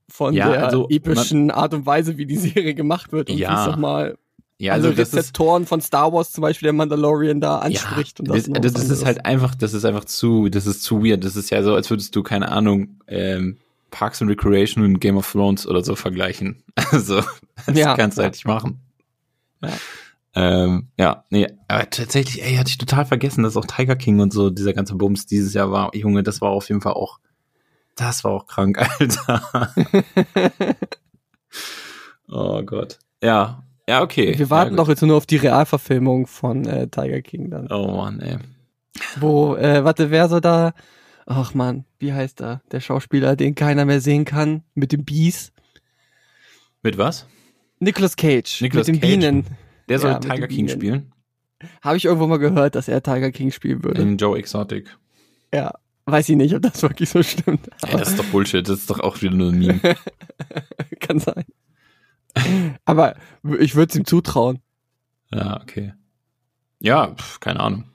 [0.10, 3.50] von Ja, der also, epischen Art und Weise, wie die Serie gemacht wird und Ja,
[3.52, 4.18] wie es nochmal
[4.62, 8.20] ja, alle also das ist, Rezeptoren von Star Wars zum Beispiel der Mandalorian da anspricht.
[8.20, 10.84] und das, ist noch das, das ist halt einfach, das ist einfach zu, das ist
[10.84, 11.24] zu weird.
[11.24, 13.58] Das ist ja so, als würdest du, keine Ahnung, ähm,
[13.92, 16.64] Parks and Recreation und Game of Thrones oder so vergleichen.
[16.92, 17.22] Also,
[17.66, 17.96] das Ja.
[17.96, 18.80] kannst du halt nicht machen.
[19.64, 19.70] Ja.
[20.36, 24.32] Ähm, ja, nee, aber tatsächlich, ey, hatte ich total vergessen, dass auch Tiger King und
[24.32, 25.94] so dieser ganze Bums dieses Jahr war.
[25.96, 27.20] Junge, das war auf jeden Fall auch,
[28.00, 29.74] das war auch krank, Alter.
[32.30, 33.00] oh Gott.
[33.22, 34.38] Ja, ja, okay.
[34.38, 37.72] Wir warten ja, doch jetzt nur auf die Realverfilmung von äh, Tiger King dann.
[37.72, 38.38] Oh Mann, ey.
[39.20, 40.74] Wo, äh, warte, wer so da,
[41.26, 42.62] ach man, wie heißt er?
[42.72, 45.52] Der Schauspieler, den keiner mehr sehen kann, mit dem Bies.
[46.84, 47.26] Mit was?
[47.80, 48.62] Nicolas Cage.
[48.62, 49.12] Nicolas mit den Cage.
[49.12, 49.46] Bienen.
[49.90, 51.12] Der soll Ja, Tiger King spielen?
[51.82, 54.04] Habe ich irgendwo mal gehört, dass er Tiger King spielen würde.
[54.04, 54.96] In Joe Exotic.
[55.52, 55.74] Ja.
[56.12, 57.70] Weiß ich nicht, ob das wirklich so stimmt.
[57.82, 59.80] Ey, das ist doch Bullshit, das ist doch auch wieder nur ein Meme.
[61.00, 61.46] Kann sein.
[62.86, 63.16] Aber
[63.60, 64.60] ich würde es ihm zutrauen.
[65.32, 65.94] Ja, okay.
[66.80, 67.86] Ja, pf, keine Ahnung.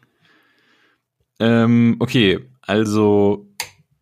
[1.40, 3.48] Ähm, okay, also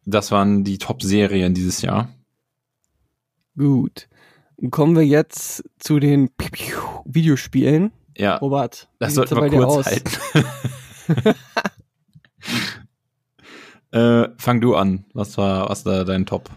[0.05, 2.09] das waren die Top-Serien dieses Jahr.
[3.57, 4.09] Gut.
[4.71, 6.31] Kommen wir jetzt zu den
[7.05, 7.93] Videospielen.
[8.17, 10.11] Ja, Robert, das sollten wir bei dir kurz halten.
[13.93, 15.05] äh, fang du an.
[15.15, 16.51] Was war, was da dein Top?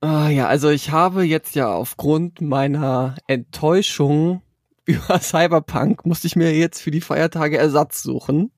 [0.00, 4.42] Ah, ja, also ich habe jetzt ja aufgrund meiner Enttäuschung
[4.84, 8.50] über Cyberpunk musste ich mir jetzt für die Feiertage Ersatz suchen.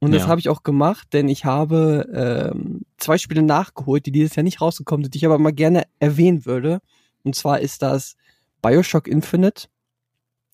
[0.00, 0.28] Und das Ja.
[0.28, 4.60] habe ich auch gemacht, denn ich habe ähm, zwei Spiele nachgeholt, die dieses Jahr nicht
[4.60, 6.80] rausgekommen sind, die ich aber mal gerne erwähnen würde.
[7.22, 8.16] Und zwar ist das
[8.60, 9.68] Bioshock Infinite.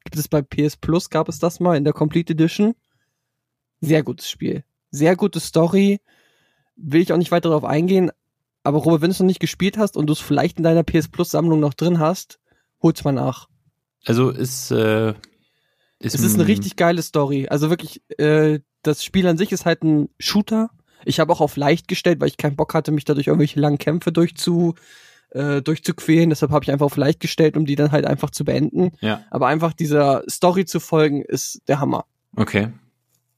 [0.05, 2.75] Gibt es bei PS Plus, gab es das mal in der Complete Edition.
[3.81, 4.63] Sehr gutes Spiel.
[4.93, 6.01] Sehr gute Story.
[6.83, 8.11] Will ich auch nicht weiter darauf eingehen,
[8.63, 10.83] aber Robert, wenn du es noch nicht gespielt hast und du es vielleicht in deiner
[10.83, 12.39] PS Plus Sammlung noch drin hast,
[12.83, 13.49] hol's mal nach.
[14.07, 15.15] Also ist, äh,
[15.99, 17.49] Es ist eine ein- richtig geile Story.
[17.49, 20.71] Also wirklich, äh, das Spiel an sich ist halt ein Shooter.
[21.05, 23.61] Ich habe auch auf leicht gestellt, weil ich keinen Bock hatte, mich da durch irgendwelche
[23.61, 24.75] langen Kämpfe durchzu,
[25.31, 26.31] äh, durchzuquälen.
[26.31, 28.93] Deshalb habe ich einfach auf leicht gestellt, um die dann halt einfach zu beenden.
[29.01, 32.05] Ja, Aber einfach dieser Story zu folgen, ist der Hammer.
[32.37, 32.69] okay.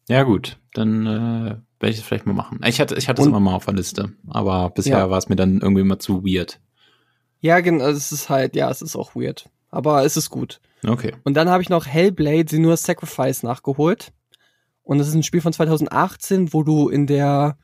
[0.09, 0.59] Ja, gut.
[0.75, 2.61] Dann äh, werde ich das vielleicht mal machen.
[2.65, 5.11] Ich hatte, ich hatte es immer mal auf der Liste, aber bisher Ja.
[5.11, 6.61] war es mir dann irgendwie immer zu weird.
[7.41, 9.51] Ja, genau, es ist halt, ja, es ist auch weird.
[9.71, 10.61] Aber es ist gut.
[10.87, 11.15] Okay.
[11.25, 14.13] Und dann habe ich noch Hellblade, Senua's Sacrifice nachgeholt.
[14.85, 17.57] Und das ist ein Spiel von 2018, wo du in der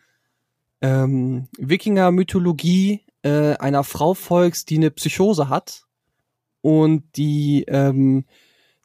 [0.81, 5.83] ähm, Wikinger-Mythologie äh, einer Frau folgst, die eine Psychose hat
[6.61, 8.25] und die ähm,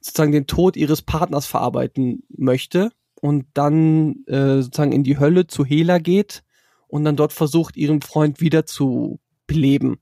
[0.02, 2.92] sozusagen den Tod ihres Partners verarbeiten möchte
[3.24, 6.43] und dann äh, sozusagen in die Hölle zu Hela geht
[6.89, 10.01] und dann dort versucht, ihren Freund wieder zu beleben.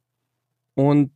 [0.73, 1.11] Und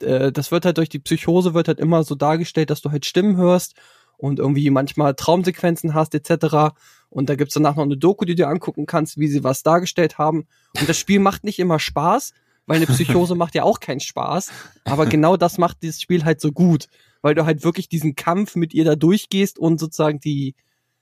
[0.00, 3.04] äh, das wird halt durch die Psychose wird halt immer so dargestellt, dass du halt
[3.04, 3.74] Stimmen hörst
[4.16, 6.74] und irgendwie manchmal Traumsequenzen hast etc.
[7.10, 9.62] Und da gibt's danach noch eine Doku, die du dir angucken kannst, wie sie was
[9.62, 10.46] dargestellt haben.
[10.80, 12.32] Und das Spiel macht nicht immer Spaß,
[12.64, 14.50] weil eine Psychose macht ja auch keinen Spaß.
[14.86, 16.86] Aber genau das macht dieses Spiel halt so gut,
[17.20, 20.54] weil du halt wirklich diesen Kampf mit ihr da durchgehst und sozusagen die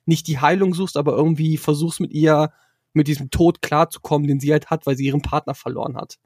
[0.09, 2.52] nicht die Heilung suchst, aber irgendwie versuchst mit ihr
[2.94, 6.18] mit diesem Tod klarzukommen, den sie halt hat, weil sie ihren Partner verloren hat.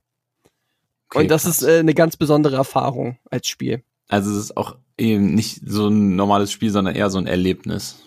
[1.09, 1.63] okay und das krass.
[1.63, 3.83] ist äh, eine ganz besondere Erfahrung als Spiel.
[4.09, 7.99] Also es ist auch eben nicht so ein normales Spiel, sondern eher so ein Erlebnis.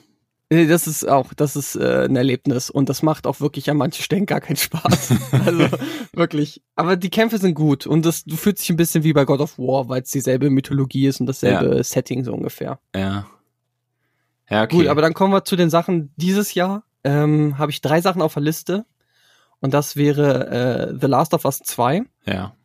[0.52, 3.78] Nee, Das ist auch, das ist äh, ein Erlebnis und das macht auch wirklich an
[3.78, 5.14] manchen Stellen gar keinen Spaß.
[5.46, 5.68] also
[6.14, 6.62] wirklich.
[6.76, 9.42] Aber die Kämpfe sind gut und das, du fühlst dich ein bisschen wie bei God
[9.42, 12.80] of War, weil es dieselbe Mythologie ist und dasselbe Setting so ungefähr.
[12.96, 13.26] Ja.
[14.50, 14.78] Ja, okay.
[14.78, 16.84] Gut, aber dann kommen wir zu den Sachen dieses Jahr.
[17.04, 18.86] Ähm, Habe ich drei Sachen auf der Liste
[19.60, 20.48] und das wäre
[20.92, 22.56] äh, The Last of Us 2, ja.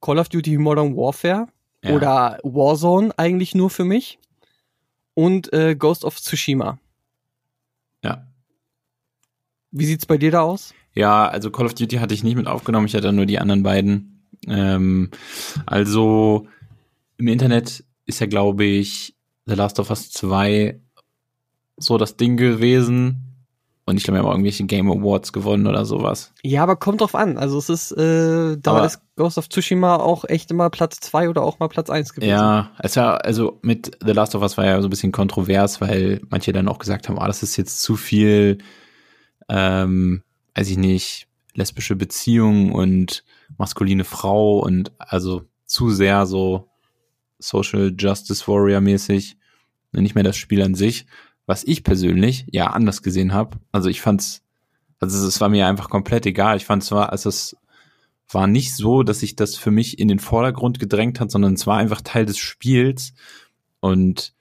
[0.00, 1.48] Call of Duty Modern Warfare
[1.82, 1.94] ja.
[1.94, 4.18] oder Warzone eigentlich nur für mich
[5.14, 6.78] und äh, Ghost of Tsushima.
[8.04, 8.26] Ja.
[9.70, 10.74] Wie sieht's bei dir da aus?
[10.94, 13.62] Ja, also Call of Duty hatte ich nicht mit aufgenommen, ich hatte nur die anderen
[13.62, 14.26] beiden.
[14.46, 15.10] Ähm,
[15.66, 16.46] also
[17.16, 19.15] im Internet ist ja, glaube ich,
[19.46, 20.80] The Last of Us 2
[21.78, 23.22] so das Ding gewesen.
[23.88, 26.32] Und ich glaube, wir haben auch irgendwelche Game Awards gewonnen oder sowas.
[26.42, 27.38] Ja, aber kommt drauf an.
[27.38, 31.42] Also es ist, äh, da ist Ghost of Tsushima auch echt immer Platz zwei oder
[31.42, 32.30] auch mal Platz eins gewesen.
[32.30, 35.80] Ja, es war, also mit The Last of Us war ja so ein bisschen kontrovers,
[35.80, 38.58] weil manche dann auch gesagt haben, ah, das ist jetzt zu viel,
[39.48, 40.24] ähm,
[40.56, 43.22] weiß ich nicht, lesbische Beziehung und
[43.56, 46.68] maskuline Frau und also zu sehr so
[47.38, 49.36] Social Justice Warrior mäßig
[49.92, 51.06] nicht mehr das Spiel an sich,
[51.46, 53.58] was ich persönlich ja anders gesehen habe.
[53.72, 54.42] Also ich fand's,
[55.00, 56.56] also es war mir einfach komplett egal.
[56.56, 57.56] Ich fand zwar, also es
[58.28, 61.66] war nicht so, dass sich das für mich in den Vordergrund gedrängt hat, sondern es
[61.66, 63.14] war einfach Teil des Spiels
[63.80, 64.34] und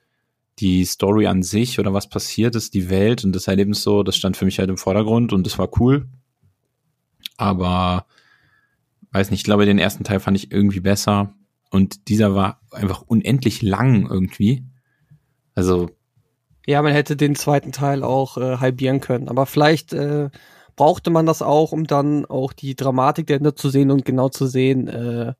[0.59, 4.15] die Story an sich oder was passiert ist, die Welt und das Erlebnis so, das
[4.15, 6.07] stand für mich halt im Vordergrund und das war cool.
[7.37, 8.05] Aber
[9.11, 11.33] weiß nicht, ich glaube, den ersten Teil fand ich irgendwie besser
[11.75, 14.63] und dieser war einfach unendlich lang irgendwie.
[15.53, 15.89] Also,
[16.65, 19.29] Ja, man hätte den zweiten Teil auch äh, halbieren können.
[19.29, 20.29] Aber vielleicht äh,
[20.75, 24.47] brauchte man das auch, um dann auch die Dramatik dahinter zu sehen und genau zu
[24.47, 25.33] sehen, äh,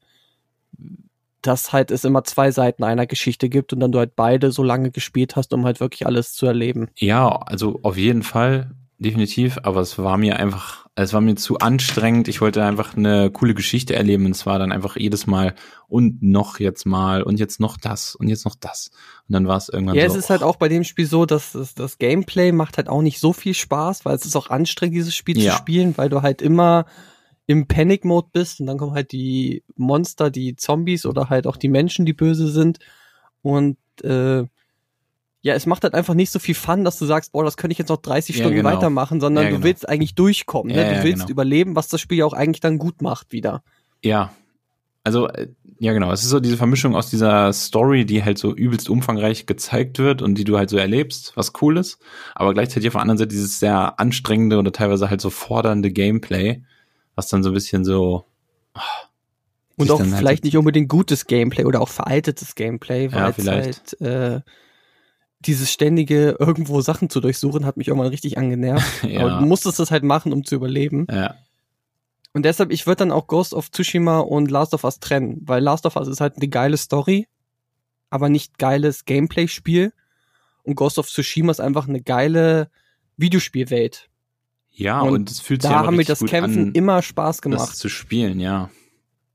[1.42, 4.64] dass halt es immer zwei Seiten einer Geschichte gibt und dann du halt beide so
[4.64, 6.90] lange gespielt hast, um halt wirklich alles zu erleben.
[6.98, 11.60] ja, also auf jeden Fall, definitiv, aber es war mir einfach, es war mir zu
[11.60, 12.30] anstrengend.
[12.30, 15.54] Ich wollte einfach eine coole Geschichte erleben und es war dann einfach jedes Mal
[15.90, 18.92] und noch jetzt mal und jetzt noch das und jetzt noch das.
[19.28, 20.16] Und dann war es irgendwann Ja, so.
[20.16, 23.02] es ist halt auch bei dem Spiel so, dass das, das Gameplay macht halt auch
[23.02, 25.52] nicht so viel Spaß, weil es ist auch anstrengend, dieses Spiel Ja.
[25.52, 26.86] zu spielen, weil du halt immer
[27.46, 31.68] im Panic-Mode bist und dann kommen halt die Monster, die Zombies oder halt auch die
[31.70, 32.80] Menschen, die böse sind.
[33.42, 34.46] Und äh,
[35.46, 37.74] ja, es macht halt einfach nicht so viel Fun, dass du sagst, boah, das könnte
[37.74, 38.70] ich jetzt noch 30 Ja, Stunden genau.
[38.72, 39.66] weitermachen, sondern Ja, du genau.
[39.68, 40.76] willst eigentlich durchkommen.
[40.76, 40.84] Ne?
[40.84, 41.30] Du willst genau.
[41.30, 43.62] überleben, was das Spiel ja auch eigentlich dann gut macht wieder.
[44.04, 44.32] Ja.
[45.04, 46.12] Also, äh, ja, genau.
[46.12, 50.24] Es ist so diese Vermischung aus dieser Story, die halt so übelst umfangreich gezeigt wird
[50.24, 52.00] und die du halt so erlebst, was cool ist.
[52.34, 56.64] Aber gleichzeitig auf der anderen Seite dieses sehr anstrengende oder teilweise halt so fordernde Gameplay,
[57.14, 58.26] was dann so ein bisschen so.
[58.74, 58.82] ah,
[59.76, 63.30] Und auch halt vielleicht so- nicht unbedingt gutes Gameplay oder auch veraltetes Gameplay, weil Ja,
[63.38, 64.42] es halt äh,
[65.46, 69.04] dieses ständige irgendwo Sachen zu durchsuchen hat mich irgendwann richtig angenervt.
[69.04, 69.22] Ja.
[69.22, 71.08] Aber du musstest das halt machen, um zu überleben.
[71.10, 71.36] Ja,
[72.34, 75.62] Und deshalb, ich würde dann auch Ghost of Tsushima und Last of Us trennen, weil
[75.64, 77.28] Last of Us ist halt eine geile Story,
[78.10, 79.94] aber nicht geiles Gameplay-Spiel.
[80.64, 82.70] Und Ghost of Tsushima ist einfach eine geile
[83.18, 84.10] Videospielwelt.
[84.72, 87.42] ja und, Und es fühlt sich Da haben mir das Kämpfen an, immer Spaß das
[87.42, 87.76] gemacht.
[87.76, 88.70] zu spielen, ja.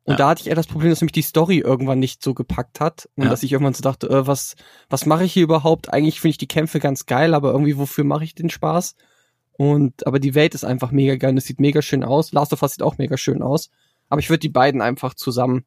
[0.05, 0.17] Und Ja.
[0.17, 3.09] da hatte ich eher das Problem, dass mich die Story irgendwann nicht so gepackt hat.
[3.17, 3.31] Und Ja.
[3.31, 4.57] dass ich irgendwann so dachte, äh, was,
[4.89, 5.93] was mache ich hier überhaupt?
[5.93, 8.95] Eigentlich finde ich die Kämpfe ganz geil, aber irgendwie wofür mache ich den Spaß?
[9.53, 12.33] Und aber die Welt ist einfach mega geil und es sieht mega schön aus.
[12.33, 13.71] Last of Us sieht auch mega schön aus.
[14.09, 15.65] Aber ich würde die beiden einfach zusammen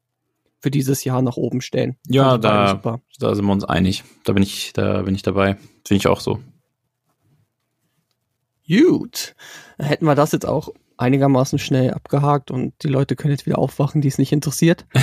[0.60, 1.98] für dieses Jahr nach oben stellen.
[2.08, 2.74] Ja, da,
[3.20, 4.04] da sind wir uns einig.
[4.24, 5.56] Da bin ich, da bin ich dabei.
[5.86, 6.40] Finde ich auch so.
[8.68, 9.36] Gut.
[9.78, 14.02] Hätten wir das jetzt auch einigermaßen schnell abgehakt und die Leute können jetzt wieder aufwachen,
[14.02, 14.86] die es nicht interessiert.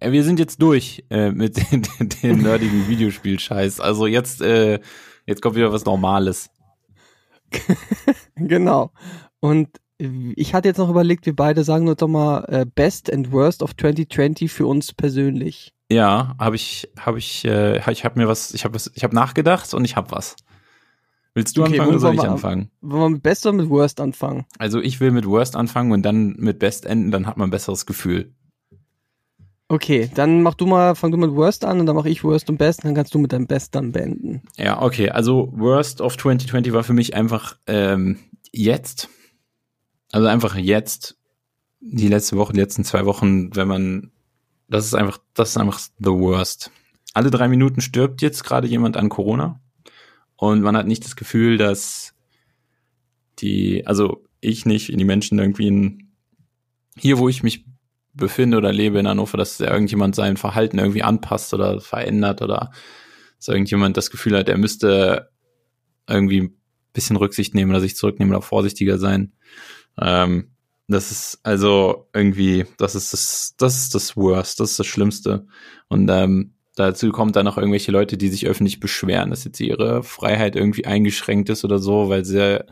[0.00, 1.86] Wir sind jetzt durch äh, mit den,
[2.22, 3.80] den nerdigen Videospielscheiß.
[3.80, 4.80] Also jetzt, äh,
[5.26, 6.50] jetzt kommt wieder was Normales.
[8.36, 8.92] Genau.
[9.40, 13.32] Und ich hatte jetzt noch überlegt, wir beide sagen uns doch mal äh, Best and
[13.32, 15.74] Worst of 2020 für uns persönlich.
[15.90, 19.14] Ja, habe ich, habe ich, äh, ich habe mir was, ich habe was, ich habe
[19.14, 20.36] nachgedacht und ich habe was.
[21.38, 22.68] Willst du Okay, anfangen oder soll ich anfangen?
[22.80, 24.44] Wollen wir mit Best oder mit Worst anfangen?
[24.58, 27.52] Also ich will mit Worst anfangen und dann mit Best enden, dann hat man ein
[27.52, 28.34] besseres Gefühl.
[29.68, 32.50] Okay, dann mach du mal, fang du mit Worst an und dann mache ich Worst
[32.50, 34.42] und Best, dann kannst du mit deinem Best dann beenden.
[34.56, 35.10] Ja, okay.
[35.10, 38.18] Also Worst of 2020 war für mich einfach ähm,
[38.50, 39.08] jetzt.
[40.10, 41.18] Also einfach jetzt.
[41.78, 44.10] Die letzte Woche, die letzten zwei Wochen, wenn man,
[44.66, 46.72] das ist einfach, das ist einfach the worst.
[47.14, 49.60] Alle drei Minuten stirbt jetzt gerade jemand an Corona
[50.38, 52.14] und man hat nicht das Gefühl, dass
[53.40, 56.12] die, also ich nicht, die Menschen irgendwie in,
[56.96, 57.66] hier, wo ich mich
[58.14, 62.70] befinde oder lebe in Hannover, dass irgendjemand sein Verhalten irgendwie anpasst oder verändert oder
[63.36, 65.30] dass irgendjemand das Gefühl hat, er müsste
[66.08, 66.56] irgendwie ein
[66.92, 69.32] bisschen Rücksicht nehmen oder sich zurücknehmen oder vorsichtiger sein.
[70.00, 70.52] Ähm,
[70.86, 75.46] das ist also irgendwie, das ist das, das ist das Worst, das ist das Schlimmste.
[75.88, 80.02] Und ähm, dazu kommt dann noch irgendwelche Leute, die sich öffentlich beschweren, dass jetzt ihre
[80.02, 82.64] Freiheit irgendwie eingeschränkt ist oder so, weil sie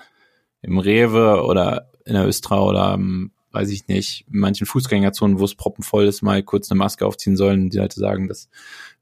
[0.62, 5.44] im Rewe oder in der Östra oder ähm, weiß ich nicht, in manchen Fußgängerzonen, wo
[5.44, 7.70] es proppenvoll ist, mal kurz eine Maske aufziehen sollen.
[7.70, 8.50] Die Leute sagen, das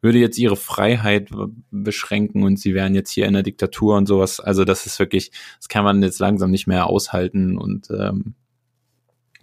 [0.00, 1.30] würde jetzt ihre Freiheit
[1.70, 4.38] beschränken und sie wären jetzt hier in der Diktatur und sowas.
[4.38, 8.34] Also das ist wirklich, das kann man jetzt langsam nicht mehr aushalten und ähm,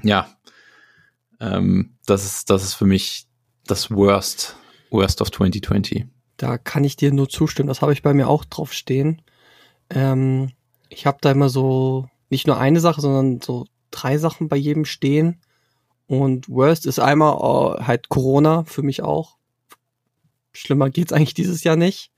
[0.02, 0.30] ja,
[1.40, 3.28] ähm, das ist das ist für mich
[3.66, 4.56] das Worst,
[4.92, 6.06] Worst of 2020.
[6.38, 9.22] Da kann ich dir nur zustimmen, das habe ich bei mir auch drauf stehen.
[9.90, 10.52] Ähm,
[10.90, 14.86] ich habe da immer so nicht nur eine Sache, sondern so drei Sachen bei jedem
[14.86, 15.42] stehen.
[16.08, 19.38] Und Worst ist einmal äh, halt Corona für mich auch.
[20.54, 22.12] Schlimmer geht's eigentlich dieses Jahr nicht.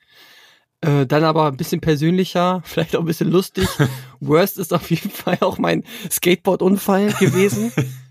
[0.82, 3.68] Äh, dann aber ein bisschen persönlicher, vielleicht auch ein bisschen lustig.
[4.20, 7.72] Worst ist auf jeden Fall auch mein Skateboard-Unfall gewesen.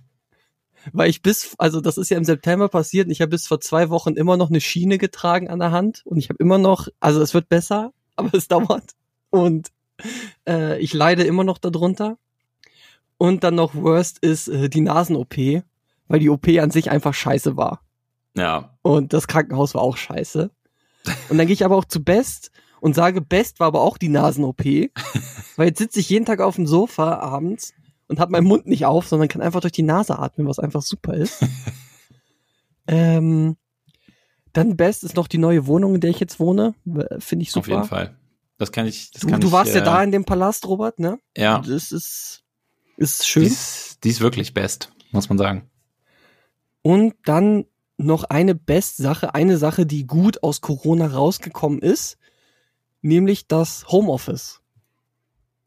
[0.92, 3.60] Weil ich bis, also das ist ja im September passiert und ich habe bis vor
[3.60, 6.88] zwei Wochen immer noch eine Schiene getragen an der Hand und ich habe immer noch,
[6.98, 8.92] also es wird besser, aber es dauert
[9.30, 9.68] und
[10.48, 12.18] äh, ich leide immer noch darunter.
[13.18, 15.36] Und dann noch worst ist äh, die Nasen-OP,
[16.08, 17.80] weil die OP an sich einfach scheiße war.
[18.36, 20.50] Ja, Und das Krankenhaus war auch scheiße.
[21.28, 24.08] Und dann gehe ich aber auch zu Best und sage, Best war aber auch die
[24.08, 24.64] Nasen-OP.
[25.56, 27.72] weil jetzt sitze ich jeden Tag auf dem Sofa abends
[28.12, 30.82] und habe meinen Mund nicht auf, sondern kann einfach durch die Nase atmen, was einfach
[30.82, 31.42] super ist.
[32.86, 33.56] ähm,
[34.52, 36.74] Dann best ist noch die neue Wohnung, in der ich jetzt wohne.
[37.18, 37.60] Finde ich super.
[37.60, 38.16] Auf jeden Fall.
[38.58, 39.10] Das kann ich.
[39.12, 41.18] Das Du, kann du ich, warst ja äh, da in dem Palast, Robert, ne?
[41.36, 42.44] Ja, Das ist,
[42.96, 43.42] ist die schön.
[43.44, 45.70] ist, die ist wirklich best, muss man sagen.
[46.82, 47.64] Und dann
[47.96, 52.18] noch eine Best-Sache, eine Sache, die gut aus Corona rausgekommen ist,
[53.00, 54.60] nämlich das Homeoffice.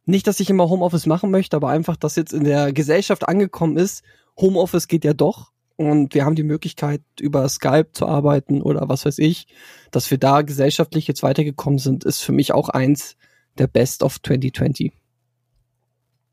[0.06, 3.78] Nicht, dass ich immer Homeoffice machen möchte, aber einfach, dass jetzt in der Gesellschaft angekommen
[3.78, 4.04] ist,
[4.40, 5.52] Homeoffice geht ja doch.
[5.78, 9.48] Und wir haben die Möglichkeit, über Skype zu arbeiten oder was weiß ich,
[9.92, 13.18] dass wir da gesellschaftlich jetzt weitergekommen sind, ist für mich auch eins
[13.58, 14.94] der Best of 2020.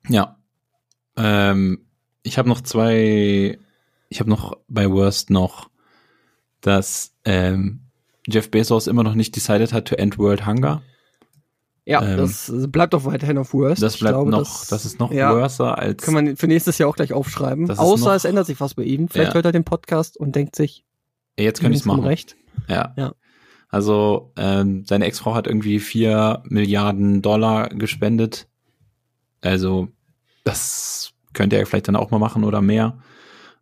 [0.09, 0.39] Ja.
[1.17, 1.87] Ähm,
[2.23, 3.59] ich habe noch zwei.
[4.09, 5.71] Ich habe noch bei Worst noch,
[6.61, 7.81] dass ähm,
[8.27, 10.83] Jeff Bezos immer noch nicht decided hat to end World Hunger.
[11.85, 13.83] Ja, Ähm, das bleibt auch weiterhin auf Worst.
[13.83, 15.35] Das bleibt glaube, noch, das, ist noch ja.
[15.35, 16.03] worser als.
[16.03, 17.67] Können wir für nächstes Jahr auch gleich aufschreiben.
[17.67, 19.09] Das Außer noch- es ändert sich was bei ihm.
[19.09, 19.35] Vielleicht Ja.
[19.35, 20.85] hört er den Podcast und denkt sich,
[21.39, 22.05] jetzt könnte ich und machen.
[22.05, 22.37] recht.
[22.69, 22.95] Ja.
[22.97, 23.15] Ja.
[23.69, 28.47] Also ähm, seine Ex-Frau hat irgendwie vier Milliarden Dollar gespendet.
[29.41, 29.89] Also
[30.45, 32.99] das könnte er vielleicht dann auch mal machen oder mehr.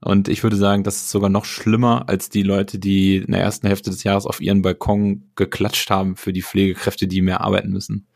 [0.02, 3.42] Und ich würde sagen, das ist sogar noch schlimmer als die Leute, die in der
[3.42, 7.70] ersten Hälfte des Jahres auf ihren Balkon geklatscht haben für die Pflegekräfte, die mehr arbeiten
[7.70, 8.06] müssen.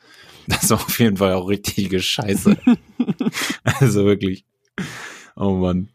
[0.47, 2.57] Das ist auf jeden Fall auch richtige Scheiße.
[3.65, 4.45] also wirklich.
[5.37, 5.91] Oh Mann.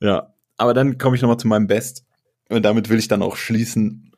[0.00, 0.34] Ja.
[0.56, 2.04] Aber dann komme ich nochmal zu meinem Best.
[2.48, 4.12] Und damit will ich dann auch schließen,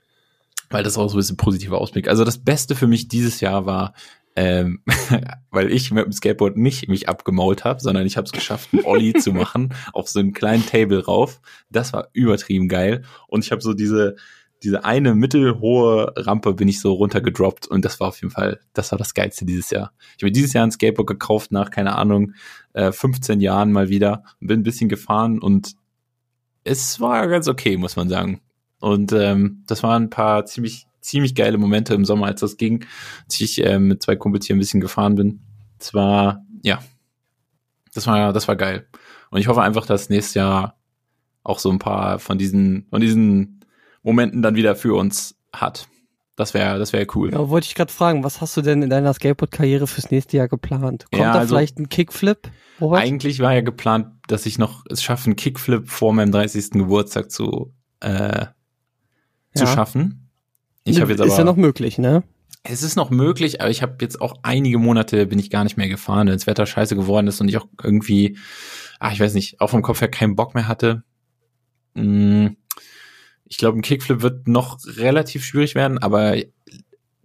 [0.68, 2.08] weil das auch so ein bisschen positiver Ausblick.
[2.08, 3.94] Also das Beste für mich dieses Jahr war,
[4.34, 4.82] ähm,
[5.50, 8.84] weil ich mit dem Skateboard nicht mich abgemault habe, sondern ich habe es geschafft, einen
[8.84, 11.40] Ollie zu machen auf so einen kleinen Table rauf.
[11.70, 13.02] Das war übertrieben geil.
[13.28, 14.16] Und ich habe so diese
[14.66, 18.90] diese eine mittelhohe Rampe bin ich so runtergedroppt und das war auf jeden Fall, das
[18.90, 19.92] war das Geilste dieses Jahr.
[20.16, 22.32] Ich habe dieses Jahr ein Skateboard gekauft nach, keine Ahnung,
[22.72, 25.74] äh, 15 Jahren mal wieder und bin ein bisschen gefahren und
[26.64, 28.40] es war ganz okay, muss man sagen.
[28.80, 32.84] Und ähm, das waren ein paar ziemlich, ziemlich geile Momente im Sommer, als das ging,
[33.24, 35.42] als ich ähm, mit zwei Kumpels hier ein bisschen gefahren bin.
[35.78, 36.82] Es war, ja,
[37.94, 38.88] das war, das war geil.
[39.30, 40.76] Und ich hoffe einfach, dass nächstes Jahr
[41.44, 43.55] auch so ein paar von diesen, von diesen
[44.06, 45.88] Momenten dann wieder für uns hat.
[46.36, 47.32] Das wäre, das wäre cool.
[47.32, 50.48] Ja, wollte ich gerade fragen, was hast du denn in deiner Skateboard-Karriere fürs nächste Jahr
[50.48, 51.06] geplant?
[51.10, 52.50] Kommt Ja, da also- vielleicht ein Kickflip,
[52.80, 53.00] Robert?
[53.00, 56.78] Eigentlich war ja geplant, dass ich noch es schaffe, einen Kickflip vor meinem 30.
[56.78, 58.46] Geburtstag zu, äh,
[59.54, 59.66] zu Ja.
[59.74, 60.28] schaffen.
[60.84, 62.22] Ich habe jetzt Ist aber, ja noch möglich, ne?
[62.62, 65.76] es ist noch möglich, aber ich habe jetzt auch einige Monate bin ich gar nicht
[65.76, 68.36] mehr gefahren, weil das Wetter scheiße geworden ist und ich auch irgendwie,
[69.00, 71.02] ah, ich weiß nicht, auch vom Kopf her keinen Bock mehr hatte.
[71.94, 72.48] Mm,
[73.48, 76.36] Ich glaube, ein Kickflip wird noch relativ schwierig werden, aber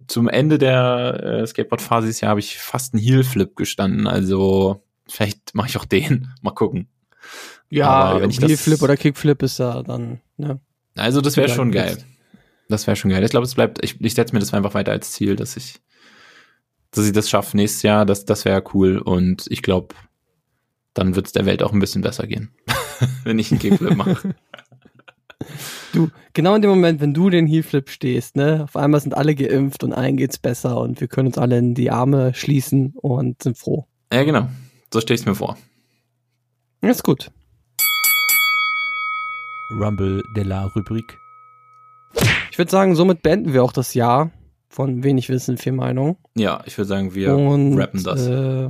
[0.06, 5.54] zum Ende der äh, Skateboard-Phase dieses Jahr habe ich fast einen Heelflip gestanden, also vielleicht
[5.54, 6.28] mache ich auch den.
[6.42, 6.88] Mal gucken.
[7.80, 10.60] Aber wenn ich das- Heelflip oder Kickflip ist ja dann, ne?
[10.96, 11.96] Also das wäre Ja, schon geil.
[12.68, 13.24] Das wäre schon geil.
[13.24, 15.80] Ich glaube, es bleibt, ich, ich setze mir das einfach weiter als Ziel, dass ich,
[16.90, 18.04] dass ich das schaffe nächstes Jahr.
[18.04, 18.98] Das, das wäre cool.
[18.98, 19.94] Und ich glaube,
[20.92, 22.50] dann wird es der Welt auch ein bisschen besser gehen,
[23.24, 24.34] wenn ich einen Kickflip mache.
[25.92, 29.34] Du, genau in dem Moment, wenn du den Heelflip stehst, ne, auf einmal sind alle
[29.34, 33.42] geimpft und allen geht's besser und wir können uns alle in die Arme schließen und
[33.42, 33.86] sind froh.
[34.12, 34.48] ja, genau.
[34.92, 35.56] So stelle ich mir vor.
[36.82, 37.30] Ist gut.
[39.80, 41.18] Rumble de la Rubrik.
[42.50, 44.30] Ich würde sagen, somit beenden wir auch das Jahr
[44.68, 46.16] von wenig Wissen, viel Meinung.
[46.34, 48.26] Ja, ich würde sagen, wir und rappen das.
[48.26, 48.68] Äh,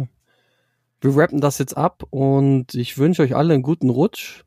[1.00, 4.44] wir rappen das jetzt ab und ich wünsche euch alle einen guten Rutsch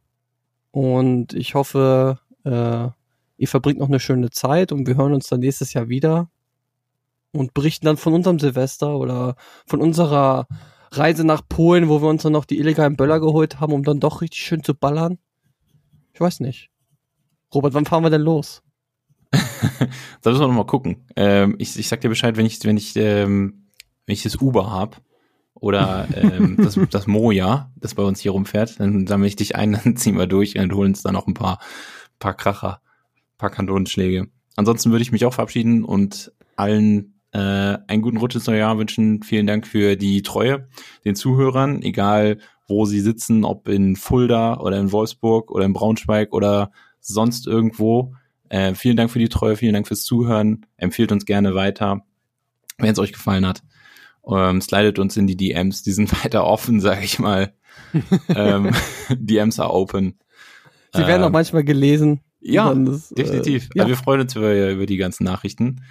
[0.71, 2.89] und ich hoffe, äh,
[3.37, 6.29] ihr verbringt noch eine schöne Zeit und wir hören uns dann nächstes Jahr wieder
[7.31, 9.35] und berichten dann von unserem Silvester oder
[9.67, 10.47] von unserer
[10.91, 13.99] Reise nach Polen, wo wir uns dann noch die illegalen Böller geholt haben, um dann
[13.99, 15.17] doch richtig schön zu ballern.
[16.13, 16.69] Ich weiß nicht.
[17.53, 18.61] Robert, wann fahren wir denn los?
[20.21, 21.05] Da müssen wir noch mal gucken.
[21.15, 23.67] Ähm, ich, ich sag dir Bescheid, wenn ich, wenn ich, ähm,
[24.05, 25.01] wenn ich das Uber hab
[25.53, 29.73] oder ähm, das, das Moja, das bei uns hier rumfährt, dann sammle ich dich ein,
[29.83, 31.59] dann ziehen wir durch und holen uns dann noch ein paar,
[32.25, 32.81] paar Kracher,
[33.37, 34.29] paar Kantonenschläge.
[34.55, 38.79] Ansonsten würde ich mich auch verabschieden und allen äh, einen guten Rutsch ins neue Jahr
[38.79, 39.21] wünschen.
[39.21, 40.67] Vielen Dank für die Treue,
[41.05, 46.33] den Zuhörern, egal wo sie sitzen, ob in Fulda oder in Wolfsburg oder in Braunschweig
[46.33, 48.15] oder sonst irgendwo.
[48.49, 50.65] Äh, vielen Dank für die Treue, vielen Dank fürs Zuhören.
[50.77, 52.01] Empfehlt uns gerne weiter,
[52.79, 53.61] wenn es euch gefallen hat.
[54.27, 57.53] Ähm, slidet uns in die DMs, die sind weiter offen, sage ich mal.
[58.29, 58.71] ähm,
[59.09, 60.17] DMs are open.
[60.95, 62.21] Sie werden auch Ähm, manchmal gelesen.
[62.39, 63.69] ja, das, äh, Definitiv.
[63.73, 63.83] ja.
[63.83, 65.81] Also wir freuen uns über, über die ganzen Nachrichten.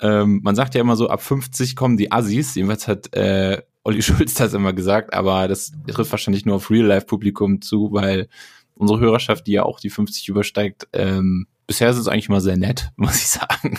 [0.00, 2.54] Ähm, man sagt ja immer so, ab 50 kommen die Assis.
[2.54, 7.62] Jedenfalls hat äh, Olli Schulz das immer gesagt, aber das trifft wahrscheinlich nur auf Real-Life-Publikum
[7.62, 8.28] zu, weil
[8.74, 12.56] unsere Hörerschaft, die ja auch die 50 übersteigt, ähm, bisher ist es eigentlich immer sehr
[12.58, 13.78] nett, muss ich sagen.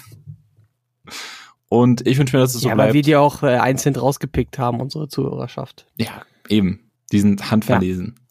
[1.69, 2.89] Und ich wünsche mir, dass es so ja, bleibt.
[2.89, 5.85] weil wir die auch äh, einzeln rausgepickt haben, unsere Zuhörerschaft.
[5.97, 6.89] Ja, eben.
[7.11, 8.15] Die sind handverlesen.
[8.17, 8.26] Ja.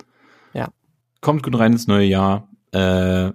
[1.26, 2.48] Kommt gut rein ins neue Jahr.
[2.70, 3.32] Äh,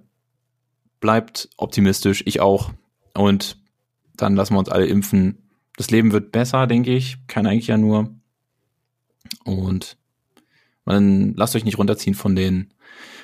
[1.01, 2.71] bleibt optimistisch, ich auch.
[3.13, 3.57] Und
[4.15, 5.39] dann lassen wir uns alle impfen.
[5.75, 7.17] Das Leben wird besser, denke ich.
[7.27, 8.15] Kann eigentlich ja nur.
[9.43, 9.97] Und
[10.85, 12.73] man lasst euch nicht runterziehen von den,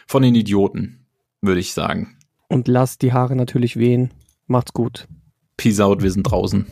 [0.05, 1.05] von den Idioten,
[1.39, 2.17] würde ich sagen.
[2.49, 4.13] Und lasst die Haare natürlich wehen.
[4.47, 5.07] Macht's gut.
[5.55, 6.67] Peace out, wir sind draußen.